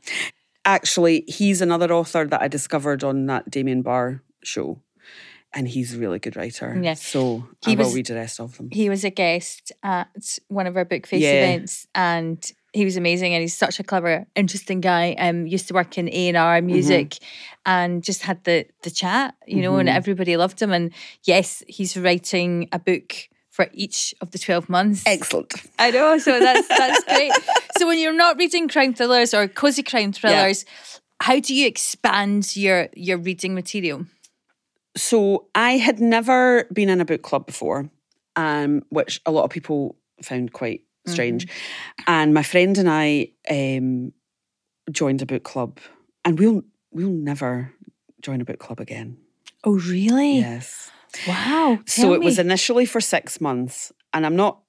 Actually, 0.64 1.24
he's 1.26 1.60
another 1.60 1.92
author 1.92 2.26
that 2.26 2.42
I 2.42 2.48
discovered 2.48 3.02
on 3.04 3.26
that 3.26 3.50
Damien 3.50 3.82
Barr 3.82 4.22
show, 4.44 4.80
and 5.54 5.66
he's 5.68 5.94
a 5.94 5.98
really 5.98 6.18
good 6.18 6.36
writer. 6.36 6.78
Yeah. 6.82 6.94
So 6.94 7.48
He 7.64 7.72
I 7.72 7.74
will 7.76 7.84
was- 7.86 7.94
read 7.94 8.06
the 8.06 8.14
rest 8.14 8.38
of 8.40 8.56
them. 8.56 8.68
he 8.72 8.88
was 8.90 9.04
a 9.04 9.10
guest 9.10 9.72
at 9.82 10.38
one 10.48 10.66
of 10.66 10.76
our 10.76 10.84
book 10.84 11.06
face 11.06 11.22
Yeah. 11.22 11.44
events 11.52 11.86
and 11.94 12.52
he 12.78 12.84
was 12.90 12.96
amazing 12.96 13.34
and 13.34 13.40
he's 13.44 13.58
such 13.64 13.76
a 13.82 13.84
clever 13.90 14.14
interesting 14.42 14.80
guy 14.80 15.04
um 15.26 15.38
used 15.54 15.66
to 15.68 15.74
work 15.74 15.92
in 16.00 16.06
A&R 16.22 16.62
music 16.62 17.08
and 17.66 17.90
just 18.08 18.20
had 18.28 18.38
the 18.44 18.56
the 18.84 18.90
chat 19.00 19.34
you 19.54 19.60
know 19.64 19.74
and 19.80 19.88
Mhm. 19.88 19.96
everybody 20.00 20.36
loved 20.36 20.58
him. 20.62 20.72
And 20.78 20.92
yes 21.32 21.62
he's 21.76 21.92
writing 22.04 22.68
a 22.72 22.78
book 22.78 23.08
for 23.56 23.66
each 23.72 24.14
of 24.22 24.30
the 24.30 24.38
12 24.38 24.68
months. 24.68 25.02
Excellent. 25.06 25.52
I 25.78 25.90
know 25.90 26.18
so 26.18 26.32
that's 26.46 26.68
that's 26.80 27.02
great. 27.14 27.32
So 27.76 27.86
when 27.88 27.98
you're 27.98 28.20
not 28.26 28.36
reading 28.42 28.68
crime 28.74 28.94
thrillers 28.94 29.34
or 29.36 29.48
cozy 29.48 29.82
crime 29.82 30.12
thrillers 30.12 30.64
how 31.20 31.36
do 31.46 31.52
you 31.58 31.66
expand 31.66 32.56
your 32.64 32.88
your 33.08 33.18
reading 33.28 33.52
material? 33.54 34.06
So 34.96 35.46
I 35.54 35.72
had 35.86 35.98
never 36.00 36.64
been 36.72 36.88
in 36.88 37.00
a 37.00 37.04
book 37.04 37.22
club 37.22 37.46
before, 37.46 37.90
um, 38.36 38.82
which 38.90 39.20
a 39.26 39.30
lot 39.30 39.44
of 39.44 39.50
people 39.50 39.96
found 40.22 40.52
quite 40.52 40.82
strange. 41.08 41.46
And 42.06 42.32
my 42.34 42.42
friend 42.42 42.76
and 42.78 42.88
I 42.88 43.32
um, 43.50 44.12
joined 44.90 45.22
a 45.22 45.26
book 45.26 45.42
club, 45.44 45.78
and 46.24 46.38
we'll 46.38 46.62
we'll 46.90 47.10
never 47.10 47.72
join 48.22 48.40
a 48.40 48.44
book 48.44 48.58
club 48.58 48.80
again. 48.80 49.16
oh 49.64 49.78
really 49.78 50.38
Yes. 50.38 50.90
wow 51.26 51.78
so 51.86 52.12
it 52.14 52.20
was 52.20 52.38
initially 52.38 52.86
for 52.86 53.00
six 53.00 53.40
months, 53.40 53.92
and 54.12 54.24
I'm 54.26 54.36
not. 54.36 54.60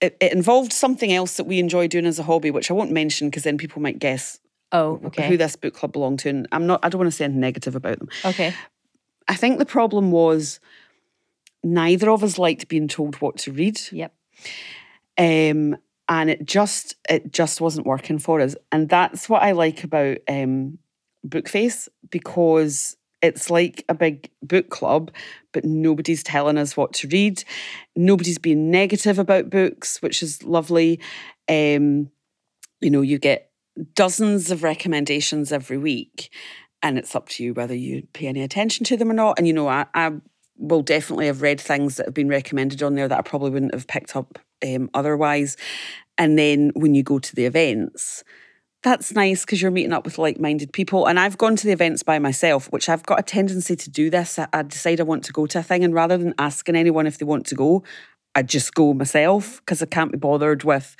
It, 0.00 0.16
it 0.20 0.32
involved 0.32 0.72
something 0.72 1.12
else 1.12 1.36
that 1.38 1.44
we 1.44 1.58
enjoy 1.58 1.88
doing 1.88 2.06
as 2.06 2.20
a 2.20 2.22
hobby, 2.22 2.52
which 2.52 2.70
I 2.70 2.74
won't 2.74 2.92
mention 2.92 3.28
because 3.30 3.42
then 3.42 3.58
people 3.58 3.82
might 3.82 3.98
guess 3.98 4.38
oh 4.70 5.00
okay 5.06 5.28
who 5.28 5.36
this 5.36 5.56
book 5.56 5.74
club 5.74 5.92
belonged 5.92 6.20
to. 6.20 6.28
And 6.28 6.46
I'm 6.52 6.66
not. 6.66 6.80
I 6.84 6.88
don't 6.88 7.00
want 7.00 7.10
to 7.10 7.16
say 7.16 7.24
anything 7.24 7.40
negative 7.40 7.74
about 7.74 7.98
them. 7.98 8.08
okay 8.24 8.54
I 9.26 9.34
think 9.34 9.58
the 9.58 9.66
problem 9.66 10.10
was 10.12 10.60
neither 11.64 12.08
of 12.10 12.22
us 12.22 12.38
liked 12.38 12.68
being 12.68 12.88
told 12.88 13.20
what 13.20 13.36
to 13.38 13.52
read. 13.52 13.78
Yep. 13.92 14.14
Um, 15.18 15.76
and 16.08 16.30
it 16.30 16.44
just 16.44 16.96
it 17.08 17.32
just 17.32 17.60
wasn't 17.60 17.86
working 17.86 18.18
for 18.18 18.40
us. 18.40 18.54
And 18.72 18.88
that's 18.88 19.28
what 19.28 19.42
I 19.42 19.52
like 19.52 19.84
about 19.84 20.18
um 20.28 20.78
Bookface 21.26 21.88
because 22.10 22.96
it's 23.20 23.50
like 23.50 23.84
a 23.88 23.94
big 23.94 24.30
book 24.42 24.70
club, 24.70 25.10
but 25.52 25.64
nobody's 25.64 26.22
telling 26.22 26.56
us 26.56 26.76
what 26.76 26.92
to 26.94 27.08
read. 27.08 27.42
Nobody's 27.96 28.38
being 28.38 28.70
negative 28.70 29.18
about 29.18 29.50
books, 29.50 30.00
which 30.00 30.22
is 30.22 30.44
lovely. 30.44 31.00
Um, 31.48 32.10
you 32.80 32.90
know, 32.90 33.00
you 33.00 33.18
get 33.18 33.50
dozens 33.94 34.50
of 34.50 34.62
recommendations 34.62 35.52
every 35.52 35.78
week, 35.78 36.32
and 36.82 36.96
it's 36.96 37.16
up 37.16 37.28
to 37.30 37.44
you 37.44 37.54
whether 37.54 37.74
you 37.74 38.06
pay 38.12 38.28
any 38.28 38.42
attention 38.42 38.84
to 38.86 38.96
them 38.96 39.10
or 39.10 39.14
not. 39.14 39.38
And 39.38 39.46
you 39.46 39.52
know, 39.52 39.68
I, 39.68 39.86
I 39.94 40.12
will 40.58 40.82
definitely 40.82 41.26
have 41.26 41.40
read 41.42 41.60
things 41.60 41.96
that 41.96 42.06
have 42.06 42.14
been 42.14 42.28
recommended 42.28 42.82
on 42.82 42.94
there 42.94 43.08
that 43.08 43.18
I 43.18 43.22
probably 43.22 43.50
wouldn't 43.50 43.74
have 43.74 43.86
picked 43.86 44.16
up 44.16 44.38
um, 44.64 44.90
otherwise. 44.92 45.56
And 46.16 46.38
then 46.38 46.72
when 46.74 46.94
you 46.94 47.02
go 47.02 47.18
to 47.18 47.34
the 47.34 47.46
events, 47.46 48.24
that's 48.82 49.12
nice 49.12 49.44
because 49.44 49.60
you're 49.60 49.70
meeting 49.70 49.92
up 49.92 50.04
with 50.04 50.18
like-minded 50.18 50.72
people. 50.72 51.06
And 51.06 51.18
I've 51.18 51.38
gone 51.38 51.56
to 51.56 51.66
the 51.66 51.72
events 51.72 52.02
by 52.02 52.18
myself, 52.18 52.70
which 52.72 52.88
I've 52.88 53.04
got 53.04 53.20
a 53.20 53.22
tendency 53.22 53.76
to 53.76 53.90
do 53.90 54.10
this. 54.10 54.38
I, 54.38 54.48
I 54.52 54.62
decide 54.62 55.00
I 55.00 55.04
want 55.04 55.24
to 55.24 55.32
go 55.32 55.46
to 55.46 55.60
a 55.60 55.62
thing, 55.62 55.84
and 55.84 55.94
rather 55.94 56.16
than 56.16 56.34
asking 56.38 56.76
anyone 56.76 57.06
if 57.06 57.18
they 57.18 57.24
want 57.24 57.46
to 57.46 57.54
go, 57.54 57.82
I 58.34 58.42
just 58.42 58.74
go 58.74 58.94
myself 58.94 59.58
because 59.58 59.82
I 59.82 59.86
can't 59.86 60.12
be 60.12 60.18
bothered 60.18 60.64
with. 60.64 60.96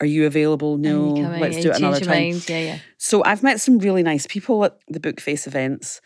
Are 0.00 0.06
you 0.06 0.26
available? 0.26 0.78
No, 0.78 1.16
you 1.16 1.26
let's 1.26 1.60
do 1.60 1.70
it 1.70 1.78
another 1.78 2.00
time. 2.00 2.40
Yeah, 2.46 2.60
yeah. 2.60 2.78
So 2.98 3.24
I've 3.24 3.42
met 3.42 3.60
some 3.60 3.78
really 3.78 4.02
nice 4.02 4.26
people 4.26 4.64
at 4.64 4.78
the 4.88 5.00
Bookface 5.00 5.46
events, 5.46 6.00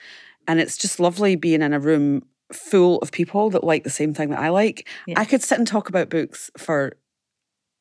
and 0.49 0.59
it's 0.59 0.77
just 0.77 0.99
lovely 0.99 1.37
being 1.37 1.63
in 1.63 1.73
a 1.73 1.79
room 1.79 2.25
full 2.55 2.99
of 2.99 3.13
people 3.13 3.51
that 3.51 3.65
like 3.65 3.85
the 3.85 3.91
same 3.91 4.15
thing 4.15 4.31
that 4.31 4.41
I 4.41 4.49
like. 4.49 4.89
Yeah. 5.07 5.19
I 5.19 5.25
could 5.25 5.43
sit 5.43 5.59
and 5.59 5.67
talk 5.67 5.89
about 5.89 6.11
books 6.11 6.51
for 6.57 6.97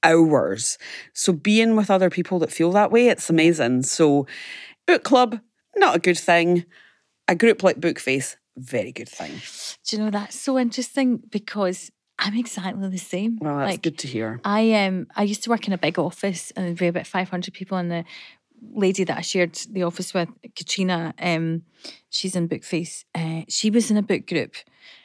hours. 0.03 0.77
So 1.13 1.33
being 1.33 1.75
with 1.75 1.91
other 1.91 2.09
people 2.09 2.39
that 2.39 2.51
feel 2.51 2.71
that 2.71 2.91
way, 2.91 3.07
it's 3.07 3.29
amazing. 3.29 3.83
So 3.83 4.27
book 4.87 5.03
club, 5.03 5.39
not 5.75 5.95
a 5.95 5.99
good 5.99 6.17
thing. 6.17 6.65
A 7.27 7.35
group 7.35 7.63
like 7.63 7.79
Bookface, 7.79 8.35
very 8.57 8.91
good 8.91 9.09
thing. 9.09 9.41
Do 9.85 9.95
you 9.95 10.03
know 10.03 10.09
that's 10.09 10.39
so 10.39 10.59
interesting 10.59 11.21
because 11.29 11.91
I'm 12.19 12.35
exactly 12.35 12.87
the 12.89 12.97
same. 12.97 13.39
Well, 13.41 13.57
that's 13.57 13.71
like 13.71 13.81
good 13.81 13.97
to 13.99 14.07
hear. 14.07 14.39
I 14.43 14.73
um 14.73 15.07
I 15.15 15.23
used 15.23 15.43
to 15.43 15.49
work 15.49 15.67
in 15.67 15.73
a 15.73 15.77
big 15.77 15.97
office 15.97 16.51
and 16.51 16.65
there'd 16.65 16.77
be 16.77 16.87
about 16.87 17.07
500 17.07 17.53
people 17.53 17.77
in 17.77 17.89
the 17.89 18.05
lady 18.61 19.03
that 19.03 19.17
I 19.17 19.21
shared 19.21 19.55
the 19.71 19.83
office 19.83 20.13
with, 20.13 20.29
Katrina, 20.55 21.13
um, 21.19 21.63
she's 22.09 22.35
in 22.35 22.47
Bookface. 22.47 23.05
Uh, 23.15 23.41
she 23.47 23.69
was 23.69 23.89
in 23.91 23.97
a 23.97 24.01
book 24.03 24.27
group. 24.27 24.55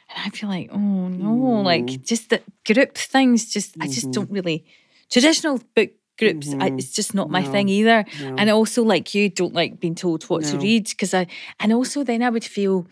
And 0.09 0.19
I 0.25 0.29
feel 0.29 0.49
like, 0.49 0.69
oh 0.71 1.07
no, 1.09 1.61
like 1.63 2.01
just 2.03 2.29
the 2.29 2.41
group 2.65 2.95
things, 2.97 3.51
just 3.51 3.75
I 3.81 3.87
just 3.87 4.07
Mhm. 4.07 4.13
don't 4.13 4.31
really 4.31 4.65
traditional 5.09 5.59
book 5.75 5.91
groups. 6.17 6.53
I, 6.59 6.73
it's 6.77 6.91
just 6.93 7.13
not 7.13 7.29
my 7.29 7.41
Mm-hmm. 7.41 7.47
No, 7.47 7.51
thing 7.51 7.69
either. 7.69 8.05
no. 8.21 8.35
And 8.37 8.49
also, 8.49 8.83
like 8.83 9.13
you, 9.13 9.29
don't 9.29 9.53
like 9.53 9.79
being 9.79 9.95
told 9.95 10.23
what 10.29 10.43
to 10.45 10.57
read 10.59 10.87
because 10.89 11.13
I. 11.13 11.27
And 11.59 11.73
also, 11.73 12.03
then 12.03 12.21
I 12.23 12.29
would 12.29 12.45
feel 12.45 12.87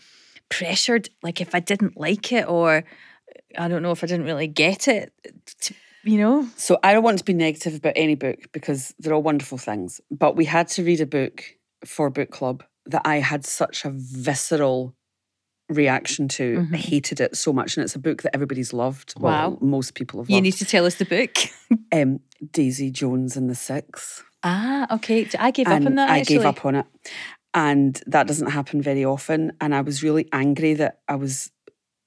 pressured, 0.50 1.10
like 1.24 1.42
if 1.42 1.56
I 1.56 1.60
didn't 1.60 1.98
like 1.98 2.32
it 2.32 2.48
or 2.48 2.84
I 3.58 3.68
don't 3.68 3.82
know 3.82 3.92
if 3.92 4.04
I 4.04 4.08
didn't 4.08 4.26
really 4.26 4.48
get 4.48 4.88
it. 4.88 5.14
To, 5.62 5.74
you 6.06 6.18
know. 6.18 6.48
So 6.56 6.78
I 6.84 6.94
don't 6.94 7.04
want 7.04 7.18
to 7.20 7.26
be 7.26 7.34
negative 7.34 7.76
about 7.76 7.94
any 7.96 8.16
book 8.16 8.52
because 8.52 8.94
they're 9.00 9.14
all 9.14 9.24
wonderful 9.24 9.58
things. 9.58 10.00
But 10.12 10.36
we 10.36 10.46
had 10.46 10.68
to 10.70 10.84
read 10.84 11.02
a 11.02 11.06
book 11.06 11.44
for 11.84 12.10
book 12.10 12.32
club 12.32 12.64
that 12.86 13.02
I 13.06 13.18
had 13.18 13.46
such 13.46 13.84
a 13.86 13.90
visceral 13.94 14.96
reaction 15.70 16.28
to. 16.28 16.58
Mm-hmm. 16.60 16.76
I 16.76 16.78
hated 16.78 17.20
it 17.20 17.36
so 17.36 17.52
much. 17.52 17.76
And 17.76 17.84
it's 17.84 17.96
a 17.96 18.00
book 18.00 18.22
that 18.22 18.36
everybody's 18.36 18.74
loved. 18.74 19.14
Well, 19.20 19.52
Wow. 19.52 19.58
most 19.62 19.96
people 19.96 20.22
have 20.22 20.30
You 20.30 20.42
need 20.42 20.52
to 20.54 20.66
tell 20.66 20.86
us 20.86 20.96
the 20.96 21.06
book. 21.06 21.36
um, 21.92 22.20
Daisy 22.52 22.92
Jones 22.92 23.36
and 23.36 23.50
the 23.50 23.56
Six. 23.56 24.24
ah, 24.44 24.94
okay. 24.96 25.28
I 25.40 25.52
gave 25.52 25.68
up 25.68 25.84
on 25.86 25.96
that. 25.96 26.10
I 26.10 26.20
actually. 26.20 26.38
gave 26.38 26.46
up 26.46 26.66
on 26.66 26.76
it. 26.76 26.86
And 27.56 28.00
that 28.06 28.28
doesn't 28.28 28.52
happen 28.52 28.82
very 28.82 29.06
often. 29.06 29.54
And 29.62 29.74
I 29.74 29.82
was 29.82 30.04
really 30.04 30.28
angry 30.34 30.74
that 30.76 31.00
I 31.08 31.16
was 31.16 31.52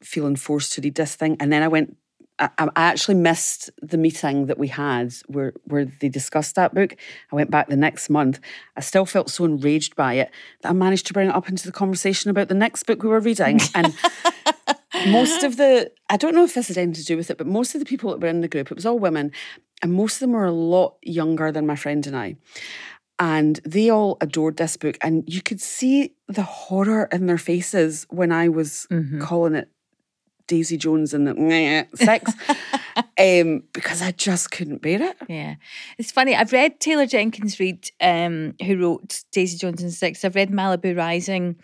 feeling 0.03 0.37
forced 0.37 0.75
to 0.75 0.81
read 0.83 0.95
this 0.95 1.17
thing. 1.17 1.37
And 1.41 1.51
then 1.53 1.63
I 1.63 1.69
went, 1.69 1.97
I, 2.39 2.51
I 2.59 2.71
actually 2.77 3.17
missed 3.17 3.71
the 3.83 3.99
meeting 3.99 4.47
that 4.47 4.59
we 4.59 4.69
had 4.69 5.15
where, 5.27 5.53
where 5.65 5.85
they 5.85 6.09
discussed 6.09 6.55
that 6.55 6.75
book. 6.75 6.97
I 7.33 7.37
went 7.37 7.51
back 7.51 7.69
the 7.69 7.77
next 7.77 8.09
month. 8.11 8.41
I 8.77 8.81
still 8.81 9.07
felt 9.07 9.31
so 9.31 9.45
enraged 9.45 9.97
by 9.97 10.15
it 10.15 10.31
that 10.63 10.71
I 10.71 10.73
managed 10.73 11.07
to 11.09 11.13
bring 11.13 11.29
it 11.29 11.35
up 11.35 11.49
into 11.49 11.67
the 11.67 11.73
conversation 11.73 12.31
about 12.31 12.49
the 12.49 12.55
next 12.55 12.85
book 12.85 13.03
we 13.03 13.09
were 13.09 13.21
reading. 13.21 13.61
And 13.75 13.95
most 15.09 15.43
of 15.43 15.57
the, 15.57 15.91
I 16.09 16.17
don't 16.17 16.35
know 16.35 16.45
if 16.45 16.55
this 16.55 16.69
had 16.69 16.79
anything 16.79 16.95
to 16.95 17.05
do 17.05 17.17
with 17.17 17.31
it, 17.31 17.39
but 17.39 17.47
most 17.47 17.75
of 17.75 17.81
the 17.81 17.87
people 17.87 18.11
that 18.11 18.21
were 18.21 18.29
in 18.29 18.41
the 18.41 18.49
group, 18.49 18.71
it 18.71 18.77
was 18.77 18.87
all 18.87 18.99
women, 18.99 19.33
and 19.83 19.93
most 19.93 20.17
of 20.17 20.21
them 20.21 20.33
were 20.33 20.45
a 20.45 20.53
lot 20.53 20.97
younger 21.03 21.53
than 21.53 21.67
my 21.67 21.77
friend 21.77 22.07
and 22.07 22.17
I. 22.17 22.37
And 23.21 23.57
they 23.65 23.91
all 23.91 24.17
adored 24.21 24.59
this 24.59 24.77
book, 24.77 24.97
and 25.01 25.25
you 25.27 25.43
could 25.43 25.61
see 25.61 26.15
the 26.29 26.43
horror 26.43 27.09
in 27.11 27.27
their 27.27 27.39
faces 27.39 28.07
when 28.11 28.31
I 28.31 28.49
was 28.49 28.87
mm-hmm. 28.91 29.21
calling 29.21 29.57
it 29.57 29.69
Daisy 30.49 30.77
Jones 30.77 31.15
and 31.15 31.27
the 31.29 31.87
six, 31.95 32.33
um, 32.97 33.63
because 33.73 34.03
I 34.03 34.11
just 34.11 34.51
couldn't 34.51 34.83
bear 34.83 35.01
it. 35.01 35.17
Yeah, 35.29 35.55
it's 35.99 36.11
funny. 36.11 36.35
I've 36.35 36.53
read 36.53 36.81
Taylor 36.81 37.07
Jenkins 37.07 37.61
Reid, 37.61 37.91
um, 38.01 38.55
who 38.65 38.77
wrote 38.79 39.23
Daisy 39.31 39.57
Jones 39.59 39.83
and 39.83 39.93
Six. 39.93 40.25
I've 40.25 40.35
read 40.35 40.51
Malibu 40.51 40.97
Rising, 40.97 41.57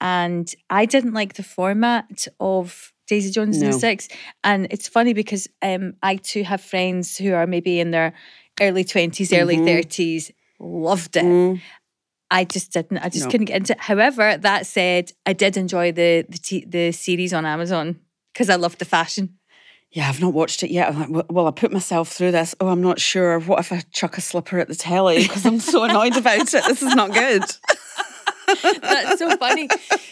and 0.00 0.54
I 0.70 0.84
didn't 0.84 1.14
like 1.14 1.34
the 1.34 1.42
format 1.42 2.28
of 2.38 2.92
Daisy 3.08 3.30
Jones 3.32 3.60
and 3.60 3.72
No. 3.72 3.78
Six. 3.78 4.08
And 4.44 4.68
it's 4.70 4.86
funny 4.86 5.14
because 5.14 5.48
um, 5.62 5.94
I 6.02 6.16
too 6.16 6.44
have 6.44 6.60
friends 6.60 7.16
who 7.16 7.32
are 7.32 7.46
maybe 7.46 7.80
in 7.80 7.90
their 7.90 8.12
early 8.60 8.84
20s, 8.84 9.36
early 9.36 9.56
Mm-hmm. 9.56 9.66
30s, 9.66 10.30
loved 10.60 11.16
it. 11.16 11.24
Mm. 11.24 11.60
I 12.30 12.44
just 12.44 12.72
didn't. 12.74 12.98
I 12.98 13.08
just 13.08 13.24
No. 13.24 13.30
couldn't 13.30 13.46
get 13.46 13.56
into 13.56 13.72
it. 13.72 13.80
However, 13.80 14.36
that 14.36 14.66
said, 14.66 15.12
I 15.24 15.32
did 15.32 15.56
enjoy 15.56 15.92
the 15.92 16.26
the, 16.28 16.36
t- 16.38 16.66
the 16.68 16.92
series 16.92 17.32
on 17.32 17.46
Amazon 17.46 18.00
because 18.38 18.48
I 18.50 18.54
loved 18.54 18.78
the 18.78 18.84
fashion. 18.84 19.34
Yeah, 19.90 20.08
I've 20.08 20.20
not 20.20 20.32
watched 20.32 20.62
it 20.62 20.70
yet. 20.70 20.88
I'm 20.94 21.12
like, 21.12 21.26
"Well- 21.28 21.48
I 21.48 21.50
put 21.50 21.72
myself 21.72 22.10
through 22.12 22.30
this. 22.30 22.54
Oh, 22.60 22.68
I'm 22.68 22.80
not 22.82 23.00
sure. 23.00 23.40
What 23.40 23.58
if 23.58 23.72
I 23.72 23.82
chuck 23.92 24.16
a 24.16 24.20
slipper 24.20 24.60
at 24.60 24.68
the 24.68 24.76
telly 24.76 25.22
because 25.24 25.44
I'm 25.44 25.58
so 25.58 25.82
annoyed 25.82 26.16
about 26.16 26.54
it? 26.54 26.64
This 26.68 26.82
is 26.82 26.94
not 26.94 27.12
good. 27.12 27.42
That's 28.82 29.18
so 29.18 29.36
funny. 29.38 29.68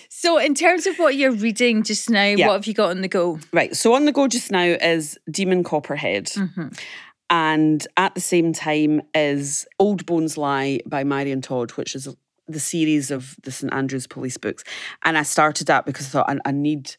So, 0.09 0.39
in 0.39 0.55
terms 0.55 0.87
of 0.89 0.97
what 0.99 1.15
you're 1.15 1.31
reading 1.31 1.85
just 1.85 2.11
now, 2.11 2.25
Yeah. 2.25 2.49
what 2.49 2.55
have 2.55 2.67
you 2.67 2.75
got 2.75 2.91
on 2.91 3.01
the 3.03 3.09
go? 3.09 3.39
Right. 3.53 3.77
So 3.77 3.95
on 3.95 4.07
the 4.07 4.13
go 4.13 4.27
just 4.27 4.51
now 4.51 4.65
is 4.65 5.17
Demon 5.31 5.63
Copperhead. 5.63 6.27
Mm-hmm. 6.27 6.69
And 7.31 7.87
at 7.97 8.15
the 8.15 8.21
same 8.21 8.53
time 8.53 9.03
is 9.15 9.67
Old 9.79 10.05
Bones 10.05 10.37
Lie 10.37 10.81
by 10.87 11.05
Marion 11.05 11.43
Todd, 11.43 11.71
which 11.73 11.95
is 11.95 12.09
the 12.49 12.61
series 12.61 13.11
of 13.11 13.37
the 13.43 13.51
St 13.53 13.73
Andrews 13.73 14.07
Police 14.07 14.37
books. 14.39 14.65
And 15.05 15.19
I 15.19 15.23
started 15.23 15.67
that 15.67 15.85
because 15.87 16.07
I 16.07 16.09
thought 16.11 16.31
I, 16.31 16.39
I 16.49 16.53
need 16.53 16.97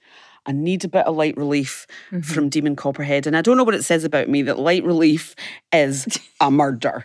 I 0.48 0.54
need 0.54 0.84
a 0.86 0.88
bit 0.88 1.06
of 1.06 1.16
light 1.16 1.36
relief 1.38 1.86
from 2.24 2.48
Demon 2.50 2.76
Copperhead. 2.76 3.28
And 3.28 3.36
I 3.36 3.42
don't 3.42 3.58
know 3.58 3.64
what 3.66 3.76
it 3.76 3.84
says 3.84 4.04
about 4.06 4.30
me 4.30 4.42
that 4.44 4.58
light 4.58 4.84
relief 4.84 5.36
is 5.74 6.08
a 6.40 6.50
murder. 6.62 7.04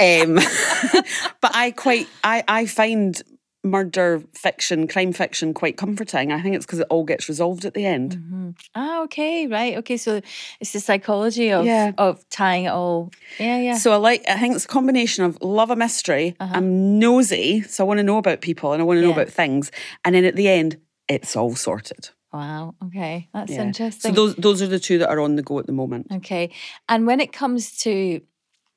um, 0.00 0.34
but 1.40 1.50
I 1.54 1.72
quite 1.76 2.06
I, 2.22 2.44
I 2.46 2.66
find 2.66 3.20
murder 3.64 4.20
fiction, 4.34 4.88
crime 4.88 5.12
fiction 5.12 5.54
quite 5.54 5.76
comforting. 5.76 6.32
I 6.32 6.42
think 6.42 6.56
it's 6.56 6.66
because 6.66 6.80
it 6.80 6.86
all 6.90 7.04
gets 7.04 7.28
resolved 7.28 7.64
at 7.64 7.74
the 7.74 7.86
end. 7.86 8.54
Ah, 8.74 9.02
okay, 9.04 9.46
right. 9.46 9.76
Okay, 9.78 9.96
so 9.96 10.20
it's 10.60 10.72
the 10.72 10.80
psychology 10.80 11.50
of 11.52 11.64
Yeah. 11.64 11.92
of 11.96 12.28
tying 12.28 12.64
it 12.64 12.70
all. 12.70 13.12
Yeah, 13.38 13.58
yeah. 13.58 13.74
So 13.78 13.92
I 13.92 13.96
like. 13.96 14.24
I 14.28 14.36
think 14.38 14.54
it's 14.56 14.64
a 14.64 14.68
combination 14.68 15.24
of 15.24 15.38
love 15.40 15.70
a 15.70 15.76
mystery. 15.76 16.34
I'm 16.40 16.98
nosy, 16.98 17.62
so 17.62 17.84
I 17.84 17.86
want 17.86 17.98
to 17.98 18.04
know 18.04 18.18
about 18.18 18.40
people 18.40 18.72
and 18.72 18.82
I 18.82 18.84
want 18.84 18.98
to 18.98 19.02
know 19.02 19.10
Uh-huh. 19.12 19.20
About 19.22 19.32
things. 19.32 19.70
And 20.04 20.14
then 20.14 20.24
at 20.24 20.34
the 20.36 20.48
end, 20.48 20.78
it's 21.08 21.36
all 21.36 21.54
sorted. 21.54 22.10
Wow. 22.32 22.74
Okay, 22.86 23.28
that's 23.34 23.52
Yeah. 23.52 23.62
interesting. 23.64 24.10
So 24.10 24.14
those 24.14 24.34
those 24.36 24.62
are 24.62 24.66
the 24.66 24.78
two 24.80 24.98
that 24.98 25.08
are 25.10 25.20
on 25.20 25.36
the 25.36 25.42
go 25.42 25.58
at 25.58 25.66
the 25.66 25.72
moment. 25.72 26.06
Okay. 26.12 26.50
And 26.88 27.06
when 27.06 27.20
it 27.20 27.32
comes 27.32 27.76
to 27.78 28.20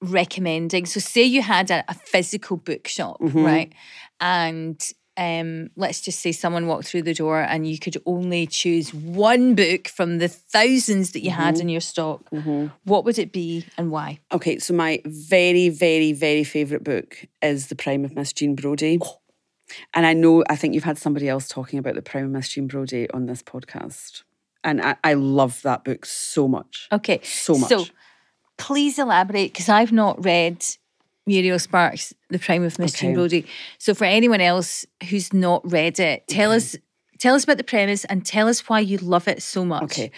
recommending, 0.02 0.86
so 0.86 1.00
say 1.00 1.24
you 1.24 1.42
had 1.42 1.72
a, 1.72 1.84
a 1.88 1.94
physical 1.94 2.58
bookshop, 2.58 3.20
Mm-hmm. 3.22 3.44
right? 3.44 3.74
And 4.20 4.82
um, 5.18 5.70
let's 5.78 6.02
just 6.02 6.20
say 6.20 6.34
someone 6.34 6.68
walked 6.68 6.88
through 6.88 7.04
the 7.04 7.14
door 7.14 7.40
and 7.40 7.66
you 7.66 7.80
could 7.80 7.96
only 8.06 8.46
choose 8.48 8.94
one 8.94 9.56
book 9.56 9.88
from 9.88 10.18
the 10.18 10.28
thousands 10.28 11.12
that 11.14 11.22
you 11.24 11.32
Mm-hmm. 11.32 11.42
had 11.42 11.60
in 11.60 11.70
your 11.70 11.82
stock. 11.82 12.30
What 12.84 13.06
would 13.06 13.18
it 13.18 13.32
be 13.32 13.66
and 13.78 13.92
why? 13.92 14.20
Okay, 14.34 14.60
so 14.60 14.74
my 14.74 15.02
very, 15.06 15.70
very, 15.70 16.12
very 16.12 16.44
favourite 16.44 16.84
book 16.84 17.26
is 17.42 17.68
The 17.68 17.76
Prime 17.76 18.04
of 18.04 18.14
Miss 18.16 18.34
Jean 18.34 18.56
Brodie. 18.56 19.00
Oh. 19.02 19.18
And 19.94 20.06
I 20.06 20.14
know, 20.14 20.44
I 20.50 20.56
think 20.56 20.74
you've 20.74 20.84
had 20.84 20.98
somebody 20.98 21.28
else 21.28 21.48
talking 21.48 21.80
about 21.80 21.96
The 21.96 22.02
Prime 22.02 22.26
of 22.26 22.32
Miss 22.32 22.50
Jean 22.50 22.68
Brodie 22.68 23.10
on 23.12 23.26
this 23.26 23.42
podcast. 23.42 24.24
And 24.64 24.82
I, 24.82 24.96
I 25.04 25.14
love 25.14 25.62
that 25.64 25.84
book 25.84 26.06
so 26.06 26.48
much. 26.48 26.88
Okay. 26.92 27.20
So 27.24 27.56
much. 27.56 27.70
So 27.70 27.86
please 28.58 28.98
elaborate 29.00 29.54
because 29.54 29.70
I've 29.70 29.92
not 29.92 30.24
read 30.24 30.66
Muriel 31.28 31.60
Sparks, 31.60 32.14
The 32.30 32.40
Prime 32.40 32.64
of 32.64 32.78
Miss 32.80 32.94
Jean 32.94 33.12
Okay. 33.12 33.16
Brodie. 33.16 33.46
So 33.78 33.94
for 33.94 34.06
anyone 34.06 34.42
else 34.42 34.86
who's 35.10 35.34
not 35.34 35.70
read 35.70 36.00
it, 36.00 36.28
tell 36.28 36.52
us 36.52 36.76
tell 37.20 37.36
us 37.36 37.44
about 37.46 37.58
the 37.58 37.64
premise 37.64 38.06
and 38.06 38.26
tell 38.26 38.48
us 38.48 38.68
why 38.68 38.80
you 38.80 38.98
love 38.98 39.28
it 39.28 39.42
so 39.42 39.66
much. 39.66 39.84
Okay. 39.84 40.12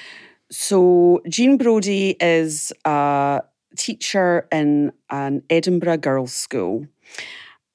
So 0.49 1.21
Jean 1.27 1.57
Brodie 1.57 2.15
is 2.19 2.71
a 2.85 3.41
teacher 3.77 4.47
in 4.51 4.91
an 5.09 5.43
Edinburgh 5.49 5.97
girls' 5.97 6.33
school. 6.33 6.87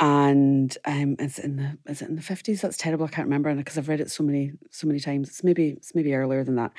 And 0.02 0.76
um, 0.84 1.14
it's 1.20 1.38
in 1.38 1.54
the 1.54 1.78
is 1.88 2.02
it 2.02 2.08
in 2.08 2.16
the 2.16 2.22
fifties? 2.22 2.60
That's 2.60 2.76
terrible. 2.76 3.06
I 3.06 3.08
can't 3.08 3.26
remember 3.28 3.54
because 3.54 3.78
I've 3.78 3.88
read 3.88 4.00
it 4.00 4.10
so 4.10 4.24
many 4.24 4.50
so 4.72 4.88
many 4.88 4.98
times. 4.98 5.28
It's 5.28 5.44
maybe 5.44 5.68
it's 5.68 5.94
maybe 5.94 6.12
earlier 6.12 6.42
than 6.42 6.56
that. 6.56 6.72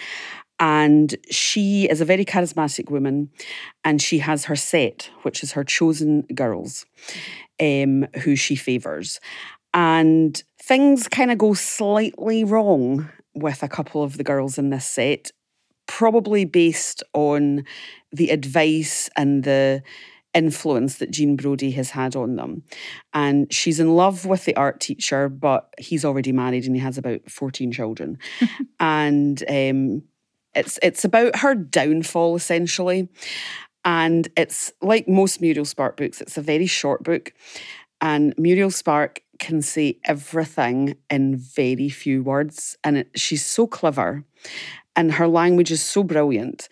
And 0.59 1.15
she 1.31 1.89
is 1.89 2.01
a 2.01 2.05
very 2.05 2.25
charismatic 2.25 2.91
woman, 2.91 3.29
and 3.85 4.01
she 4.01 4.19
has 4.19 4.43
her 4.45 4.57
set, 4.57 5.09
which 5.21 5.41
is 5.41 5.53
her 5.53 5.63
chosen 5.63 6.23
girls, 6.35 6.85
um, 7.61 8.07
who 8.23 8.35
she 8.35 8.57
favors. 8.57 9.21
And 9.73 10.43
things 10.61 11.07
kind 11.07 11.31
of 11.31 11.37
go 11.37 11.53
slightly 11.53 12.43
wrong 12.43 13.09
with 13.33 13.63
a 13.63 13.69
couple 13.69 14.03
of 14.03 14.17
the 14.17 14.25
girls 14.25 14.57
in 14.57 14.69
this 14.69 14.85
set, 14.85 15.31
probably 15.87 16.43
based 16.43 17.03
on 17.13 17.63
the 18.11 18.31
advice 18.31 19.09
and 19.15 19.45
the 19.45 19.81
influence 20.33 20.97
that 20.97 21.11
Jean 21.11 21.35
Brodie 21.35 21.71
has 21.71 21.91
had 21.91 22.15
on 22.15 22.35
them. 22.35 22.63
And 23.13 23.51
she's 23.53 23.79
in 23.79 23.95
love 23.95 24.25
with 24.25 24.45
the 24.45 24.55
art 24.55 24.79
teacher, 24.79 25.29
but 25.29 25.73
he's 25.77 26.03
already 26.03 26.31
married 26.31 26.65
and 26.65 26.75
he 26.75 26.81
has 26.81 26.97
about 26.97 27.29
14 27.29 27.71
children. 27.71 28.17
and 28.79 29.43
um, 29.49 30.03
it's 30.55 30.79
it's 30.81 31.05
about 31.05 31.37
her 31.37 31.55
downfall 31.55 32.35
essentially. 32.35 33.09
And 33.85 34.27
it's 34.37 34.71
like 34.81 35.07
most 35.07 35.41
Muriel 35.41 35.65
Spark 35.65 35.97
books, 35.97 36.21
it's 36.21 36.37
a 36.37 36.41
very 36.41 36.67
short 36.67 37.03
book. 37.03 37.33
And 37.99 38.33
Muriel 38.37 38.71
Spark 38.71 39.21
can 39.39 39.61
say 39.61 39.99
everything 40.05 40.95
in 41.09 41.37
very 41.37 41.89
few 41.89 42.23
words. 42.23 42.77
And 42.83 42.99
it, 42.99 43.11
she's 43.15 43.45
so 43.45 43.67
clever. 43.67 44.23
And 44.95 45.13
her 45.13 45.27
language 45.27 45.71
is 45.71 45.81
so 45.81 46.03
brilliant. 46.03 46.69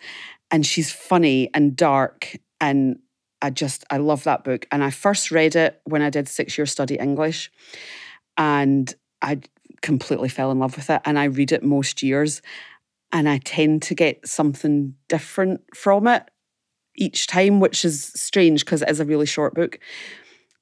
And 0.50 0.64
she's 0.64 0.92
funny 0.92 1.50
and 1.54 1.76
dark. 1.76 2.36
And 2.60 2.98
I 3.42 3.50
just, 3.50 3.84
I 3.90 3.96
love 3.98 4.24
that 4.24 4.44
book. 4.44 4.66
And 4.70 4.82
I 4.84 4.90
first 4.90 5.30
read 5.30 5.56
it 5.56 5.80
when 5.84 6.00
I 6.00 6.10
did 6.10 6.28
six 6.28 6.56
year 6.56 6.66
study 6.66 6.96
English. 6.96 7.50
And 8.36 8.94
I 9.20 9.40
completely 9.82 10.28
fell 10.28 10.50
in 10.50 10.58
love 10.58 10.76
with 10.76 10.88
it. 10.90 11.02
And 11.04 11.18
I 11.18 11.24
read 11.24 11.52
it 11.52 11.62
most 11.62 12.02
years. 12.02 12.40
And 13.12 13.28
I 13.28 13.38
tend 13.38 13.82
to 13.82 13.94
get 13.94 14.26
something 14.26 14.94
different 15.08 15.60
from 15.74 16.06
it 16.06 16.22
each 16.96 17.26
time, 17.26 17.60
which 17.60 17.84
is 17.84 18.04
strange 18.14 18.64
because 18.64 18.82
it 18.82 18.88
is 18.90 19.00
a 19.00 19.04
really 19.04 19.26
short 19.26 19.54
book. 19.54 19.78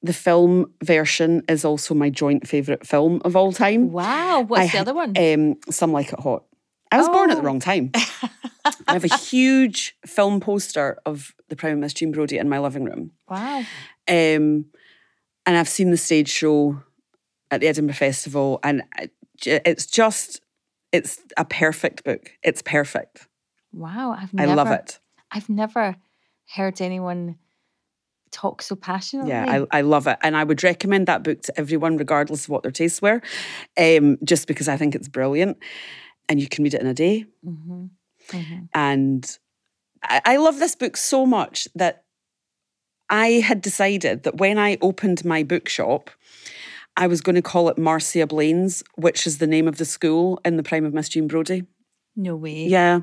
The 0.02 0.12
film 0.14 0.72
version 0.82 1.42
is 1.48 1.64
also 1.64 1.94
my 1.94 2.08
joint 2.08 2.48
favourite 2.48 2.86
film 2.86 3.20
of 3.24 3.36
all 3.36 3.52
time. 3.52 3.92
Wow. 3.92 4.40
What's 4.40 4.62
I 4.62 4.72
the 4.72 4.78
other 4.78 4.94
one? 4.94 5.12
Um, 5.16 5.56
Some 5.70 5.92
Like 5.92 6.12
It 6.12 6.20
Hot. 6.20 6.44
I 6.90 6.98
was 6.98 7.08
born 7.08 7.30
at 7.30 7.34
the 7.36 7.42
Oh. 7.42 7.44
wrong 7.44 7.60
time. 7.60 7.90
I 8.88 8.94
have 8.94 9.04
a 9.04 9.14
huge 9.16 9.94
film 10.06 10.40
poster 10.40 10.98
of 11.06 11.34
The 11.50 11.56
Prime 11.56 11.80
Miss 11.80 11.92
Jean 11.92 12.12
Brodie 12.12 12.38
in 12.38 12.48
my 12.48 12.58
living 12.58 12.84
room. 12.84 13.10
Wow. 13.28 13.58
Um, 14.08 14.66
and 15.46 15.56
I've 15.56 15.68
seen 15.68 15.90
the 15.90 15.96
stage 15.96 16.28
show 16.28 16.82
at 17.50 17.60
the 17.60 17.68
Edinburgh 17.68 17.96
Festival, 17.96 18.60
and 18.62 18.82
it's 19.44 19.86
just, 19.86 20.40
it's 20.92 21.18
a 21.36 21.44
perfect 21.44 22.04
book. 22.04 22.30
It's 22.42 22.62
perfect. 22.62 23.28
Wow. 23.72 24.12
I've 24.12 24.32
I 24.38 24.46
never, 24.46 24.54
love 24.54 24.70
it. 24.70 25.00
I've 25.30 25.48
never 25.48 25.96
heard 26.54 26.80
anyone 26.80 27.36
talk 28.30 28.62
so 28.62 28.76
passionately. 28.76 29.30
Yeah, 29.30 29.64
I, 29.72 29.78
I 29.78 29.80
love 29.80 30.06
it. 30.06 30.18
And 30.22 30.36
I 30.36 30.44
would 30.44 30.62
recommend 30.62 31.08
that 31.08 31.24
book 31.24 31.42
to 31.42 31.58
everyone, 31.58 31.96
regardless 31.96 32.44
of 32.44 32.50
what 32.50 32.62
their 32.62 32.72
tastes 32.72 33.02
were, 33.02 33.20
um, 33.76 34.18
just 34.24 34.46
because 34.46 34.68
I 34.68 34.76
think 34.76 34.94
it's 34.94 35.08
brilliant. 35.08 35.58
And 36.28 36.40
you 36.40 36.48
can 36.48 36.62
read 36.62 36.74
it 36.74 36.80
in 36.80 36.86
a 36.86 36.94
day. 36.94 37.24
hmm 37.44 37.86
hmm 38.30 38.58
And 38.72 39.38
I, 40.02 40.36
love 40.36 40.58
this 40.58 40.74
book 40.74 40.96
so 40.96 41.26
much 41.26 41.68
that 41.74 42.04
I 43.08 43.40
had 43.40 43.60
decided 43.60 44.22
that 44.22 44.38
when 44.38 44.58
I 44.58 44.78
opened 44.80 45.24
my 45.24 45.42
bookshop, 45.42 46.10
I 46.96 47.06
was 47.06 47.20
going 47.20 47.36
to 47.36 47.42
call 47.42 47.68
it 47.68 47.78
Marcia 47.78 48.26
Blaine's, 48.26 48.82
which 48.96 49.26
is 49.26 49.38
the 49.38 49.46
name 49.46 49.68
of 49.68 49.78
the 49.78 49.84
school 49.84 50.40
in 50.44 50.56
the 50.56 50.62
prime 50.62 50.84
of 50.84 50.94
Miss 50.94 51.08
Jean 51.08 51.28
Brodie. 51.28 51.64
No 52.16 52.36
way. 52.36 52.66
Yeah. 52.66 53.00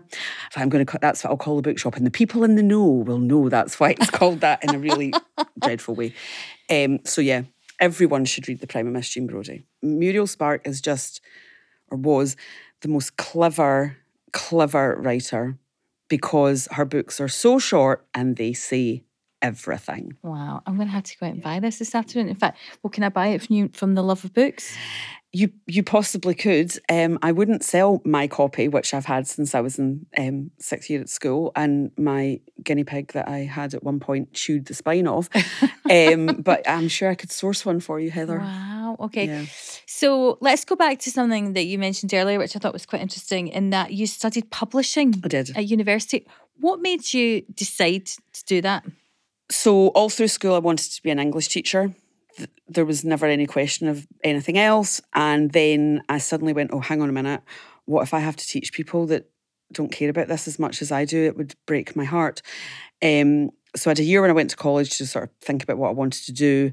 So 0.52 0.62
I'm 0.62 0.70
going 0.70 0.86
to, 0.86 0.92
cut. 0.92 1.02
that's 1.02 1.24
what 1.24 1.32
I'll 1.32 1.38
call 1.38 1.56
the 1.56 1.62
bookshop. 1.62 1.96
And 1.96 2.06
the 2.06 2.12
people 2.12 2.44
in 2.44 2.56
the 2.56 2.64
know 2.64 2.86
will 2.86 3.20
know 3.20 3.50
that's 3.50 3.80
why 3.80 3.92
it's 3.92 4.10
called 4.10 4.42
that 4.42 4.64
in 4.64 4.76
a 4.76 4.80
really 4.80 5.14
dreadful 5.60 5.96
way. 5.96 6.14
Um, 6.70 7.00
so 7.06 7.22
yeah, 7.22 7.44
everyone 7.80 8.26
should 8.26 8.48
read 8.48 8.60
The 8.60 8.68
Prime 8.68 8.88
of 8.88 8.94
Miss 8.94 9.10
Jean 9.10 9.28
Brodie. 9.28 9.66
Muriel 9.82 10.28
Spark 10.28 10.68
is 10.68 10.82
just, 10.82 11.22
or 11.90 11.98
was, 11.98 12.36
the 12.82 12.90
most 12.90 13.18
clever, 13.18 13.98
clever 14.34 14.98
writer 15.00 15.58
because 16.08 16.68
her 16.72 16.86
books 16.86 17.20
are 17.20 17.28
so 17.28 17.60
short 17.60 18.06
and 18.14 18.36
they 18.38 18.54
say 18.54 19.04
everything. 19.42 20.18
Wow. 20.24 20.62
I'm 20.66 20.76
going 20.76 20.88
to 20.88 20.94
have 20.94 21.04
to 21.04 21.18
go 21.18 21.28
out 21.28 21.34
and 21.34 21.44
buy 21.44 21.60
this 21.60 21.80
this 21.80 21.94
afternoon. 21.94 22.30
In 22.30 22.36
fact, 22.36 22.58
well, 22.82 22.92
can 22.92 23.04
I 23.04 23.10
buy 23.10 23.28
it 23.28 23.42
from 23.42 23.56
you 23.56 23.70
from 23.74 23.96
the 23.96 24.02
Love 24.02 24.24
of 24.26 24.34
Books? 24.34 24.76
You 25.34 25.52
you 25.68 25.84
possibly 25.84 26.34
could. 26.34 26.72
Um, 26.90 27.20
I 27.22 27.32
wouldn't 27.32 27.64
sell 27.64 28.02
my 28.06 28.28
copy, 28.28 28.68
which 28.68 28.94
I've 28.94 29.06
had 29.06 29.28
since 29.28 29.54
I 29.54 29.60
was 29.60 29.78
in 29.78 30.06
um, 30.18 30.52
sixth 30.58 30.90
year 30.90 31.02
at 31.02 31.10
school, 31.10 31.52
and 31.56 31.92
my 31.98 32.40
guinea 32.64 32.86
pig 32.86 33.12
that 33.12 33.28
I 33.28 33.40
had 33.40 33.74
at 33.74 33.84
one 33.84 34.00
point 34.00 34.34
chewed 34.34 34.66
the 34.66 34.74
spine 34.74 35.06
off. 35.06 35.30
um, 35.92 36.28
but 36.42 36.68
I'm 36.68 36.88
sure 36.88 37.10
I 37.10 37.16
could 37.16 37.32
source 37.32 37.66
one 37.66 37.82
for 37.82 38.00
you, 38.00 38.10
Heather. 38.10 38.40
Wow. 38.40 38.96
Okay. 39.00 39.28
Yeah. 39.28 39.46
So 39.86 40.38
let's 40.42 40.66
go 40.66 40.76
back 40.76 41.00
to 41.00 41.12
something 41.12 41.54
that 41.54 41.66
you 41.66 41.78
mentioned 41.78 42.14
earlier, 42.14 42.40
which 42.40 42.56
I 42.56 42.60
thought 42.60 42.74
was 42.74 42.86
quite 42.86 43.02
interesting, 43.02 43.50
in 43.50 43.70
that 43.72 43.94
you 43.94 44.08
studied 44.08 44.50
publishing 44.50 45.14
I 45.24 45.28
did. 45.28 45.56
at 45.56 45.68
university. 45.68 46.26
What 46.60 46.82
made 46.82 47.14
you 47.14 47.42
decide 47.54 48.06
to 48.08 48.46
do 48.46 48.62
that? 48.62 48.86
So 49.52 49.90
all 49.90 50.10
through 50.10 50.30
school, 50.30 50.56
I 50.56 50.60
wanted 50.60 50.92
to 50.92 51.04
be 51.04 51.10
an 51.10 51.20
English 51.20 51.50
teacher. 51.50 51.94
Th- 52.38 52.50
There 52.68 52.86
was 52.86 53.04
never 53.04 53.26
any 53.26 53.46
question 53.46 53.88
of 53.88 54.08
anything 54.24 54.58
else. 54.58 55.02
And 55.14 55.52
then 55.52 56.02
I 56.08 56.20
suddenly 56.20 56.54
went, 56.54 56.72
oh, 56.74 56.80
hang 56.80 57.02
on 57.02 57.10
a 57.10 57.14
minute. 57.14 57.42
What 57.86 58.04
if 58.04 58.14
I 58.14 58.20
have 58.20 58.36
to 58.36 58.48
teach 58.48 58.74
people 58.74 59.06
that 59.08 59.30
don't 59.74 59.92
care 59.92 60.10
about 60.10 60.28
this 60.28 60.48
as 60.48 60.60
much 60.60 60.82
as 60.82 60.92
I 60.92 61.06
do? 61.06 61.26
It 61.26 61.38
would 61.38 61.56
break 61.66 61.96
my 61.96 62.06
heart. 62.06 62.42
Um, 63.04 63.52
so 63.76 63.90
I 63.90 63.92
had 63.92 64.00
a 64.00 64.04
year 64.04 64.22
when 64.22 64.30
I 64.30 64.34
went 64.34 64.50
to 64.52 64.56
college 64.56 64.98
to 64.98 65.06
sort 65.06 65.26
of 65.26 65.30
think 65.42 65.64
about 65.64 65.78
what 65.78 65.90
I 65.90 65.94
wanted 65.94 66.26
to 66.26 66.32
do. 66.32 66.72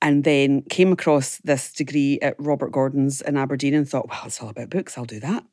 And 0.00 0.22
then 0.22 0.62
came 0.62 0.92
across 0.92 1.38
this 1.38 1.72
degree 1.72 2.20
at 2.22 2.36
Robert 2.38 2.70
Gordon's 2.70 3.20
in 3.20 3.36
Aberdeen 3.36 3.74
and 3.74 3.88
thought, 3.88 4.08
well, 4.08 4.22
it's 4.26 4.40
all 4.40 4.48
about 4.48 4.70
books. 4.70 4.96
I'll 4.96 5.04
do 5.04 5.18
that. 5.20 5.44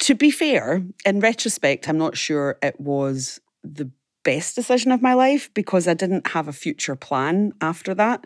To 0.00 0.14
be 0.16 0.30
fair, 0.32 0.82
in 1.06 1.20
retrospect, 1.20 1.88
I'm 1.88 1.98
not 1.98 2.16
sure 2.16 2.58
it 2.62 2.80
was 2.80 3.40
the 3.62 3.90
best 4.24 4.54
decision 4.54 4.92
of 4.92 5.02
my 5.02 5.14
life 5.14 5.52
because 5.54 5.88
I 5.88 5.94
didn't 5.94 6.28
have 6.28 6.48
a 6.48 6.52
future 6.52 6.96
plan 6.96 7.52
after 7.60 7.94
that. 7.94 8.24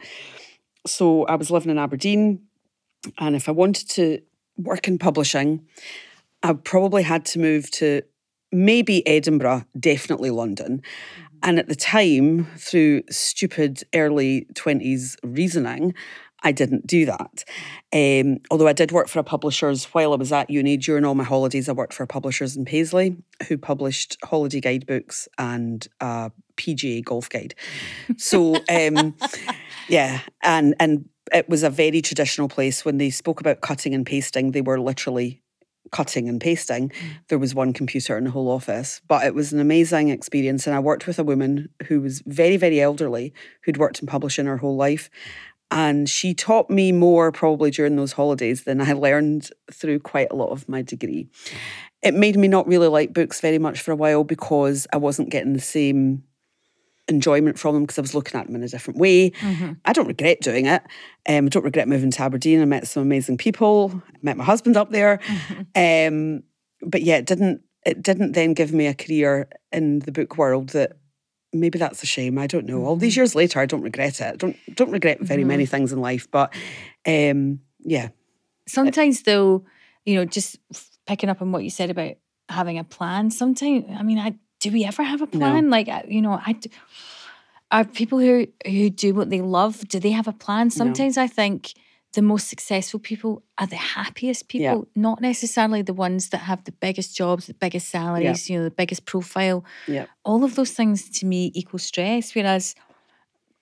So 0.86 1.24
I 1.24 1.34
was 1.34 1.50
living 1.50 1.70
in 1.70 1.78
Aberdeen, 1.78 2.42
and 3.18 3.34
if 3.34 3.48
I 3.48 3.52
wanted 3.52 3.88
to 3.90 4.20
work 4.56 4.88
in 4.88 4.98
publishing, 4.98 5.66
I 6.42 6.52
probably 6.52 7.02
had 7.02 7.24
to 7.26 7.38
move 7.38 7.70
to 7.72 8.02
maybe 8.52 9.06
Edinburgh, 9.06 9.64
definitely 9.78 10.30
London. 10.30 10.78
Mm-hmm. 10.78 11.38
And 11.42 11.58
at 11.58 11.68
the 11.68 11.74
time, 11.74 12.46
through 12.56 13.02
stupid 13.10 13.82
early 13.94 14.46
20s 14.54 15.16
reasoning, 15.22 15.94
I 16.46 16.52
didn't 16.52 16.86
do 16.86 17.06
that. 17.06 17.44
Um, 17.92 18.38
although 18.52 18.68
I 18.68 18.72
did 18.72 18.92
work 18.92 19.08
for 19.08 19.18
a 19.18 19.24
publisher's 19.24 19.86
while 19.86 20.12
I 20.12 20.16
was 20.16 20.30
at 20.30 20.48
uni, 20.48 20.76
during 20.76 21.04
all 21.04 21.16
my 21.16 21.24
holidays, 21.24 21.68
I 21.68 21.72
worked 21.72 21.92
for 21.92 22.04
a 22.04 22.06
publisher's 22.06 22.56
in 22.56 22.64
Paisley 22.64 23.16
who 23.48 23.58
published 23.58 24.16
holiday 24.24 24.60
guidebooks 24.60 25.28
and 25.38 25.88
a 26.00 26.30
PGA 26.56 27.04
golf 27.04 27.28
guide. 27.28 27.56
So, 28.16 28.54
um, 28.68 29.16
yeah, 29.88 30.20
and 30.40 30.76
and 30.78 31.08
it 31.34 31.48
was 31.48 31.64
a 31.64 31.70
very 31.70 32.00
traditional 32.00 32.46
place. 32.46 32.84
When 32.84 32.98
they 32.98 33.10
spoke 33.10 33.40
about 33.40 33.60
cutting 33.60 33.92
and 33.92 34.06
pasting, 34.06 34.52
they 34.52 34.60
were 34.60 34.78
literally 34.78 35.42
cutting 35.90 36.28
and 36.28 36.40
pasting. 36.40 36.92
There 37.28 37.40
was 37.40 37.56
one 37.56 37.72
computer 37.72 38.16
in 38.16 38.22
the 38.22 38.30
whole 38.30 38.50
office, 38.50 39.00
but 39.08 39.24
it 39.24 39.34
was 39.34 39.52
an 39.52 39.58
amazing 39.58 40.10
experience. 40.10 40.66
And 40.68 40.76
I 40.76 40.78
worked 40.78 41.08
with 41.08 41.18
a 41.18 41.24
woman 41.24 41.70
who 41.88 42.00
was 42.00 42.22
very, 42.24 42.56
very 42.56 42.80
elderly, 42.80 43.32
who'd 43.64 43.78
worked 43.78 44.00
in 44.00 44.06
publishing 44.06 44.46
her 44.46 44.58
whole 44.58 44.76
life. 44.76 45.10
And 45.70 46.08
she 46.08 46.32
taught 46.32 46.70
me 46.70 46.92
more 46.92 47.32
probably 47.32 47.70
during 47.70 47.96
those 47.96 48.12
holidays 48.12 48.64
than 48.64 48.80
I 48.80 48.92
learned 48.92 49.50
through 49.72 50.00
quite 50.00 50.28
a 50.30 50.36
lot 50.36 50.50
of 50.50 50.68
my 50.68 50.82
degree. 50.82 51.28
It 52.02 52.14
made 52.14 52.36
me 52.36 52.46
not 52.46 52.68
really 52.68 52.88
like 52.88 53.12
books 53.12 53.40
very 53.40 53.58
much 53.58 53.80
for 53.80 53.90
a 53.90 53.96
while 53.96 54.22
because 54.22 54.86
I 54.92 54.96
wasn't 54.96 55.30
getting 55.30 55.54
the 55.54 55.60
same 55.60 56.22
enjoyment 57.08 57.58
from 57.58 57.74
them 57.74 57.82
because 57.84 57.98
I 57.98 58.02
was 58.02 58.14
looking 58.14 58.38
at 58.38 58.46
them 58.46 58.56
in 58.56 58.62
a 58.62 58.68
different 58.68 58.98
way. 58.98 59.32
I 59.84 59.92
don't 59.92 60.08
regret 60.08 60.40
doing 60.40 60.66
it. 60.66 60.82
Um, 61.28 61.46
I 61.46 61.48
don't 61.48 61.64
regret 61.64 61.88
moving 61.88 62.10
to 62.12 62.22
Aberdeen. 62.22 62.60
I 62.60 62.64
met 62.64 62.86
some 62.86 63.02
amazing 63.02 63.38
people. 63.38 64.02
I 64.08 64.18
met 64.22 64.36
my 64.36 64.44
husband 64.44 64.76
up 64.76 64.90
there. 64.90 65.20
Um, 65.74 66.42
but 66.82 67.02
yeah, 67.02 67.16
it 67.16 67.26
didn't. 67.26 67.62
It 67.84 68.02
didn't 68.02 68.32
then 68.32 68.54
give 68.54 68.72
me 68.72 68.88
a 68.88 68.94
career 68.94 69.48
in 69.70 70.00
the 70.00 70.10
book 70.10 70.36
world 70.36 70.70
that 70.70 70.98
maybe 71.60 71.78
that's 71.78 72.02
a 72.02 72.06
shame. 72.06 72.38
I 72.38 72.46
don't 72.46 72.66
know. 72.66 72.84
All 72.84 72.96
these 72.96 73.16
years 73.16 73.34
later, 73.34 73.60
I 73.60 73.66
don't 73.66 73.82
regret 73.82 74.20
it. 74.20 74.24
I 74.24 74.36
don't 74.36 74.56
don't 74.74 74.90
regret 74.90 75.20
very 75.20 75.44
many 75.44 75.66
things 75.66 75.92
in 75.92 76.00
life, 76.00 76.30
but 76.30 76.52
um, 77.06 77.60
yeah, 77.80 78.08
Sometimes, 78.68 79.22
though, 79.22 79.64
you 80.04 80.16
know, 80.16 80.24
just 80.24 80.58
picking 81.06 81.28
up 81.28 81.40
on 81.40 81.52
what 81.52 81.62
you 81.62 81.70
said 81.70 81.90
about 81.90 82.14
having 82.48 82.78
a 82.78 82.84
plan. 82.84 83.30
Sometimes, 83.30 83.84
I 83.96 84.02
mean, 84.02 84.18
I 84.18 84.34
do 84.60 84.72
we 84.72 84.84
ever 84.84 85.02
have 85.02 85.22
a 85.22 85.26
plan? 85.26 85.70
Like, 85.70 85.88
you 86.08 86.20
know, 86.20 86.32
I 86.32 86.58
are 87.70 87.84
people 87.84 88.18
who 88.18 88.46
who 88.64 88.90
do 88.90 89.14
what 89.14 89.30
they 89.30 89.40
love. 89.40 89.86
Do 89.88 90.00
they 90.00 90.10
have 90.10 90.28
a 90.28 90.32
plan? 90.32 90.70
Sometimes 90.70 91.16
I 91.16 91.26
think 91.26 91.74
the 92.16 92.22
most 92.22 92.48
successful 92.48 92.98
people 93.10 93.42
are 93.58 93.66
the 93.68 93.76
happiest 93.96 94.42
Yeah. 94.52 94.72
people, 94.72 94.88
not 94.94 95.20
necessarily 95.20 95.82
the 95.82 95.94
ones 96.06 96.30
that 96.30 96.42
have 96.50 96.60
the 96.64 96.72
biggest 96.72 97.16
jobs, 97.20 97.46
the 97.46 97.54
biggest 97.54 97.86
salaries, 97.88 98.48
you 98.50 98.56
know, 98.58 98.64
the 98.64 98.70
biggest 98.82 99.04
profile. 99.12 99.64
yeah, 99.86 100.06
all 100.24 100.42
of 100.44 100.54
those 100.56 100.72
things 100.72 101.08
to 101.18 101.26
me 101.26 101.40
equal 101.54 101.78
stress. 101.78 102.34
Whereas 102.34 102.74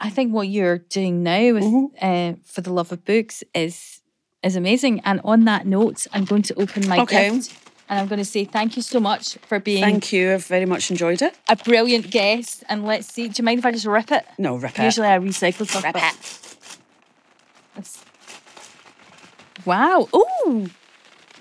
I 0.06 0.08
think 0.10 0.32
what 0.32 0.48
you're 0.48 0.78
doing 0.98 1.22
now 1.22 1.46
with 1.56 1.64
Mm-hmm. 1.64 1.86
uh, 2.08 2.32
for 2.52 2.60
the 2.66 2.72
love 2.72 2.90
of 2.92 3.04
books 3.04 3.44
is 3.54 4.00
is 4.42 4.56
amazing. 4.56 5.00
And 5.08 5.20
on 5.24 5.44
that 5.50 5.66
note, 5.66 6.06
I'm 6.14 6.24
going 6.26 6.42
to 6.50 6.54
open 6.62 6.86
my 6.88 6.98
Okay. 7.00 7.30
gift. 7.30 7.52
And 7.88 7.98
I'm 8.00 8.08
going 8.08 8.18
to 8.26 8.30
say 8.36 8.44
thank 8.44 8.76
you 8.76 8.82
so 8.82 8.98
much 9.00 9.36
for 9.48 9.58
being 9.60 9.82
Thank 9.82 10.12
you. 10.12 10.32
I've 10.34 10.46
very 10.46 10.66
much 10.66 10.90
enjoyed 10.90 11.20
it. 11.22 11.34
a 11.48 11.56
brilliant 11.56 12.10
guest. 12.10 12.62
And 12.70 12.84
let's 12.90 13.06
see, 13.14 13.28
do 13.28 13.34
you 13.40 13.44
mind 13.44 13.58
if 13.60 13.66
I 13.66 13.72
just 13.72 13.86
rip 13.86 14.10
it? 14.18 14.24
No, 14.38 14.56
rip 14.56 14.78
it. 14.78 14.84
Usually 14.84 15.08
I 15.08 15.18
recycle 15.18 15.66
stuff. 15.68 15.82
but 15.92 15.96
it's- 17.78 18.04
Wow. 19.64 20.08
Oh, 20.12 20.68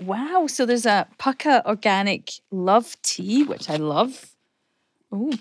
Wow. 0.02 0.48
So 0.48 0.66
there's 0.66 0.86
a 0.88 1.08
Pukka 1.20 1.64
Organic 1.66 2.32
Love 2.52 2.96
Tea, 3.04 3.44
which 3.44 3.70
I 3.70 3.76
love. 3.76 4.26
Oh, 5.12 5.32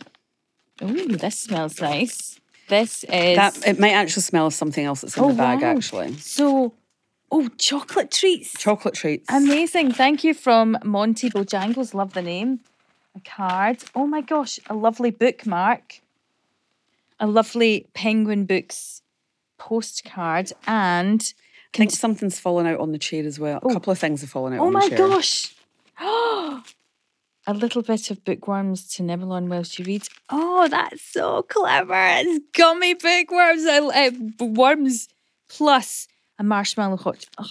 oh, 0.83 1.07
this 1.09 1.39
smells 1.41 1.81
nice. 1.81 2.39
This 2.69 3.05
is 3.05 3.37
That 3.37 3.67
it 3.67 3.81
might 3.81 3.93
actually 3.93 4.23
smell 4.23 4.47
of 4.49 4.55
something 4.55 4.85
else 4.85 5.01
that's 5.01 5.17
in 5.17 5.25
Oh, 5.25 5.29
the 5.29 5.35
bag. 5.35 5.63
wow. 5.63 5.75
Actually, 5.77 6.15
so 6.19 6.75
oh 7.31 7.49
chocolate 7.59 8.11
treats. 8.11 8.53
chocolate 8.59 8.95
treats. 8.95 9.25
Amazing. 9.33 9.93
Thank 9.93 10.23
you 10.23 10.35
from 10.35 10.77
Monty 10.85 11.31
Bojangles. 11.31 11.95
Love 11.95 12.13
the 12.13 12.23
name. 12.23 12.61
A 13.17 13.21
card. 13.21 13.83
Oh 13.95 14.07
my 14.07 14.21
gosh, 14.21 14.61
a 14.69 14.75
lovely 14.75 15.11
bookmark. 15.11 16.01
A 17.19 17.27
lovely 17.27 17.87
Penguin 17.95 18.45
Books 18.45 19.01
postcard. 19.59 20.53
And 20.67 21.33
I 21.75 21.79
think 21.79 21.91
something's 21.93 22.39
fallen 22.39 22.67
out 22.67 22.81
on 22.81 22.93
the 22.93 22.99
chair 22.99 23.25
as 23.27 23.39
well. 23.39 23.59
A 23.63 23.73
couple 23.73 23.91
of 23.93 23.99
things 23.99 24.21
have 24.21 24.31
fallen 24.31 24.53
out 24.53 24.61
oh 24.61 24.67
on 24.67 24.73
my 24.75 24.89
the 24.89 24.97
chair. 24.97 24.99
gosh. 25.09 25.55
a 27.47 27.55
little 27.55 27.83
bit 27.83 28.11
of 28.11 28.25
bookworms 28.25 28.87
to 28.95 29.03
nibble 29.03 29.33
on 29.33 29.49
whilst 29.49 29.79
you 29.79 29.85
read. 29.85 30.07
Oh, 30.31 30.69
that's 30.69 31.03
so 31.03 31.43
clever. 31.43 31.95
It's 31.97 32.45
gummy 32.53 32.95
bookworms. 32.95 33.65
I, 33.67 33.79
uh, 34.09 34.45
worms 34.45 35.09
plus 35.49 36.09
a 36.39 36.45
marshmallow 36.45 36.99
hot. 36.99 37.25
Oh, 37.39 37.47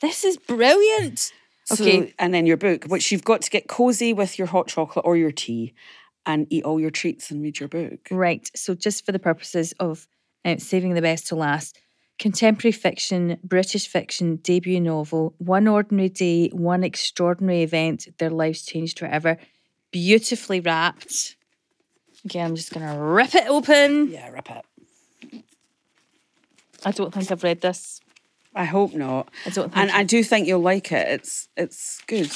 this 0.00 0.24
is 0.24 0.36
brilliant. 0.36 1.32
So, 1.64 1.84
Okay. 1.84 2.12
and 2.18 2.34
then 2.34 2.46
your 2.46 2.56
book, 2.56 2.84
which 2.86 3.12
you've 3.12 3.24
got 3.24 3.42
to 3.42 3.50
get 3.50 3.68
cozy 3.68 4.12
with 4.12 4.38
your 4.38 4.48
hot 4.48 4.66
chocolate 4.68 5.04
or 5.06 5.16
your 5.16 5.32
tea. 5.32 5.74
and 6.24 6.46
eat 6.50 6.62
all 6.62 6.78
your 6.78 6.90
treats 6.90 7.32
and 7.32 7.42
read 7.42 7.58
your 7.58 7.68
book. 7.68 8.06
Right. 8.08 8.48
So, 8.54 8.76
just 8.76 9.04
for 9.04 9.10
the 9.10 9.18
purposes 9.18 9.74
of 9.80 10.06
uh, 10.44 10.56
saving 10.58 10.94
the 10.94 11.02
best 11.02 11.26
to 11.28 11.34
last, 11.34 11.80
contemporary 12.18 12.72
fiction, 12.72 13.38
British 13.42 13.88
fiction, 13.88 14.36
debut 14.36 14.80
novel, 14.80 15.34
One 15.38 15.66
Ordinary 15.66 16.08
Day, 16.08 16.48
One 16.48 16.84
Extraordinary 16.84 17.62
Event, 17.62 18.08
Their 18.18 18.30
Lives 18.30 18.64
Changed 18.64 18.98
Forever. 18.98 19.38
Beautifully 19.90 20.60
wrapped. 20.60 21.36
Again, 22.24 22.50
I'm 22.50 22.56
just 22.56 22.72
going 22.72 22.86
to 22.86 23.02
rip 23.02 23.34
it 23.34 23.48
open. 23.48 24.10
Yeah, 24.10 24.28
rip 24.28 24.48
it. 24.50 25.44
I 26.84 26.90
don't 26.90 27.12
think 27.12 27.30
I've 27.30 27.42
read 27.42 27.60
this. 27.60 28.00
I 28.54 28.64
hope 28.64 28.94
not. 28.94 29.28
I 29.46 29.50
don't 29.50 29.72
think 29.72 29.76
And 29.76 29.90
I 29.90 30.04
do 30.04 30.22
think 30.22 30.46
you'll 30.46 30.60
like 30.60 30.92
it. 30.92 31.08
It's 31.08 31.48
it's 31.56 32.02
good. 32.06 32.30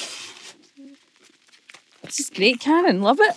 This 2.02 2.20
is 2.20 2.30
great, 2.30 2.60
Karen. 2.60 3.02
Love 3.02 3.18
it. 3.20 3.36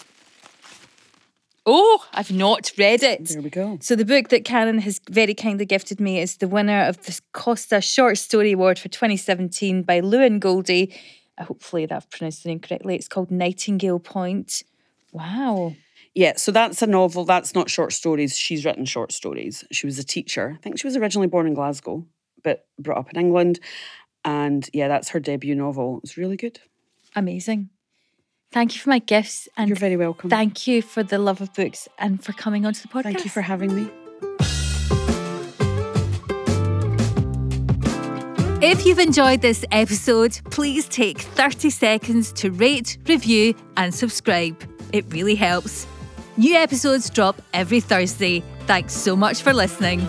Oh, 1.72 2.04
I've 2.14 2.32
not 2.32 2.72
read 2.80 3.04
it. 3.04 3.26
There 3.26 3.44
we 3.44 3.52
go. 3.52 3.78
So 3.80 3.96
the 3.96 4.04
book 4.04 4.30
that 4.30 4.44
Karen 4.44 4.80
has 4.80 5.00
very 5.08 5.36
kindly 5.36 5.68
gifted 5.68 6.00
me 6.00 6.20
is 6.20 6.38
the 6.38 6.48
winner 6.48 6.82
of 6.88 7.06
the 7.06 7.20
Costa 7.32 7.80
Short 7.80 8.18
Story 8.18 8.54
Award 8.54 8.80
for 8.80 8.90
2017 8.90 9.84
by 9.84 10.00
Luan 10.00 10.40
Goldie. 10.40 10.92
Uh, 11.38 11.44
Hopefully 11.44 11.86
that 11.86 11.96
I've 11.96 12.10
pronounced 12.10 12.42
the 12.42 12.50
name 12.50 12.60
correctly. 12.60 12.96
It's 12.96 13.08
called 13.08 13.30
Nightingale 13.30 14.00
Point. 14.00 14.64
Wow. 15.12 15.76
Yeah, 16.16 16.34
so 16.38 16.52
that's 16.52 16.82
a 16.82 16.88
novel. 16.88 17.24
That's 17.24 17.54
not 17.54 17.70
short 17.70 17.94
stories. 17.94 18.36
She's 18.36 18.66
written 18.66 18.86
short 18.86 19.12
stories. 19.12 19.64
She 19.72 19.86
was 19.86 20.00
a 20.00 20.04
teacher. 20.04 20.56
I 20.58 20.62
think 20.64 20.80
she 20.80 20.88
was 20.88 20.98
originally 20.98 21.28
born 21.28 21.46
in 21.46 21.54
Glasgow, 21.54 22.04
but 22.44 22.66
brought 22.80 22.98
up 22.98 23.14
in 23.14 23.20
England. 23.20 23.60
And 24.26 24.68
yeah, 24.74 24.88
that's 24.88 25.10
her 25.10 25.20
debut 25.20 25.54
novel. 25.54 26.00
It's 26.02 26.18
really 26.18 26.36
good. 26.36 26.60
Amazing. 27.16 27.70
Thank 28.52 28.74
you 28.76 28.82
for 28.82 28.90
my 28.90 29.00
gifts 29.00 29.48
and 29.58 29.70
You're 29.70 29.78
very 29.78 29.96
welcome. 29.96 30.30
thank 30.30 30.66
you 30.66 30.82
for 30.82 31.04
the 31.04 31.20
love 31.20 31.40
of 31.40 31.54
books 31.54 31.88
and 32.00 32.24
for 32.24 32.34
coming 32.34 32.66
onto 32.66 32.82
the 32.82 32.88
podcast. 32.88 33.04
Thank 33.04 33.24
you 33.24 33.30
for 33.30 33.42
having 33.42 33.76
me. 33.76 33.92
If 38.62 38.86
you've 38.86 39.00
enjoyed 39.00 39.42
this 39.42 39.64
episode, 39.72 40.40
please 40.52 40.90
take 40.90 41.20
30 41.22 41.70
seconds 41.70 42.34
to 42.34 42.52
rate, 42.52 42.98
review, 43.08 43.54
and 43.78 43.94
subscribe. 43.94 44.62
It 44.92 45.06
really 45.14 45.36
helps. 45.36 45.88
New 46.36 46.56
episodes 46.56 47.10
drop 47.10 47.42
every 47.54 47.80
Thursday. 47.80 48.44
Thanks 48.66 48.94
so 48.94 49.16
much 49.16 49.42
for 49.44 49.54
listening. 49.54 50.02